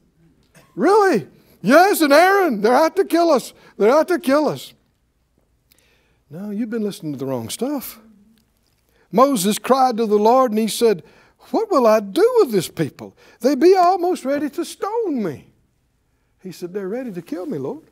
Really? 0.74 1.28
Yes, 1.62 2.00
and 2.00 2.12
Aaron. 2.12 2.62
They're 2.62 2.74
out 2.74 2.96
to 2.96 3.04
kill 3.04 3.30
us. 3.30 3.52
They're 3.76 3.92
out 3.92 4.08
to 4.08 4.18
kill 4.18 4.48
us. 4.48 4.72
No, 6.30 6.50
you've 6.50 6.70
been 6.70 6.82
listening 6.82 7.12
to 7.12 7.18
the 7.18 7.26
wrong 7.26 7.48
stuff. 7.48 8.00
Moses 9.16 9.58
cried 9.58 9.96
to 9.96 10.04
the 10.04 10.18
Lord 10.18 10.52
and 10.52 10.58
he 10.58 10.68
said, 10.68 11.02
What 11.50 11.70
will 11.70 11.86
I 11.86 12.00
do 12.00 12.34
with 12.40 12.52
this 12.52 12.68
people? 12.68 13.16
They 13.40 13.54
be 13.54 13.74
almost 13.74 14.26
ready 14.26 14.50
to 14.50 14.64
stone 14.64 15.22
me. 15.22 15.54
He 16.42 16.52
said, 16.52 16.74
They're 16.74 16.88
ready 16.88 17.10
to 17.12 17.22
kill 17.22 17.46
me, 17.46 17.56
Lord. 17.56 17.84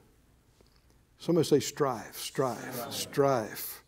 Somebody 1.18 1.46
say, 1.46 1.60
strife, 1.60 2.18
strife, 2.18 2.92
strife. 2.92 3.82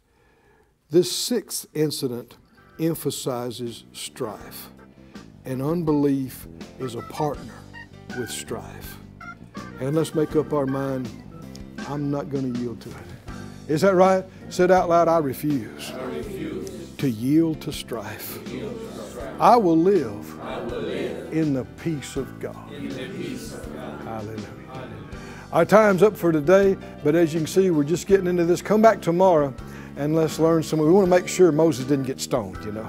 This 0.89 1.13
sixth 1.13 1.67
incident 1.75 2.39
emphasizes 2.81 3.85
strife, 3.93 4.71
and 5.45 5.61
unbelief 5.61 6.47
is 6.79 6.95
a 6.95 7.03
partner 7.03 7.53
with 8.17 8.31
strife. 8.31 8.97
And 9.81 9.95
let's 9.95 10.15
make 10.15 10.35
up 10.37 10.55
our 10.55 10.65
mind 10.65 11.11
I'm 11.89 12.11
not 12.11 12.31
going 12.31 12.55
to 12.55 12.59
yield 12.59 12.81
to 12.81 12.89
it. 12.89 12.97
Is 13.69 13.83
that 13.83 13.95
right? 13.95 14.25
Said 14.49 14.71
out 14.71 14.89
loud, 14.89 15.09
I 15.09 15.19
refuse, 15.19 15.91
I 15.91 16.05
refuse 16.05 16.56
to 16.99 17.09
yield 17.11 17.61
to 17.63 17.73
strife. 17.73 18.43
to 18.45 18.51
yield 18.51 18.79
to 18.79 19.11
strife. 19.11 19.41
I 19.41 19.57
will 19.57 19.77
live 19.77 20.41
I 20.41 20.61
will 20.61 20.81
live 20.81 21.33
in 21.33 21.55
the 21.55 21.65
peace 21.83 22.17
of 22.17 22.41
God. 22.41 22.73
in 22.73 22.89
the 22.89 23.09
peace 23.09 23.55
of 23.55 23.75
God. 23.75 24.01
Hallelujah. 24.03 24.49
Our 25.53 25.65
time's 25.65 26.03
up 26.03 26.17
for 26.17 26.33
today, 26.33 26.77
but 27.05 27.15
as 27.15 27.33
you 27.33 27.41
can 27.41 27.47
see, 27.47 27.71
we're 27.71 27.85
just 27.85 28.07
getting 28.07 28.27
into 28.27 28.45
this. 28.45 28.61
Come 28.61 28.83
back 28.83 29.01
tomorrow 29.01 29.55
and 29.97 30.15
let's 30.15 30.39
learn 30.39 30.63
some. 30.63 30.81
We 30.81 30.91
want 30.91 31.07
to 31.07 31.11
make 31.11 31.29
sure 31.29 31.53
Moses 31.53 31.87
didn't 31.87 32.05
get 32.07 32.21
stoned, 32.21 32.63
you 32.65 32.73
know. 32.73 32.89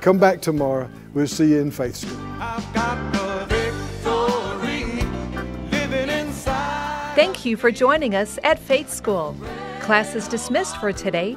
Come 0.00 0.18
back 0.18 0.40
tomorrow. 0.40 0.88
We'll 1.12 1.26
see 1.26 1.50
you 1.50 1.58
in 1.60 1.70
Faith 1.70 1.96
School. 1.96 2.18
I've 2.40 2.74
got 2.74 3.12
the 3.12 3.46
victory 3.54 5.02
living 5.70 6.08
inside. 6.08 7.14
Thank 7.14 7.44
you 7.44 7.56
for 7.56 7.70
joining 7.70 8.14
us 8.14 8.38
at 8.44 8.58
Faith 8.58 8.90
School. 8.90 9.36
Class 9.80 10.14
is 10.14 10.26
dismissed 10.26 10.78
for 10.78 10.92
today, 10.92 11.36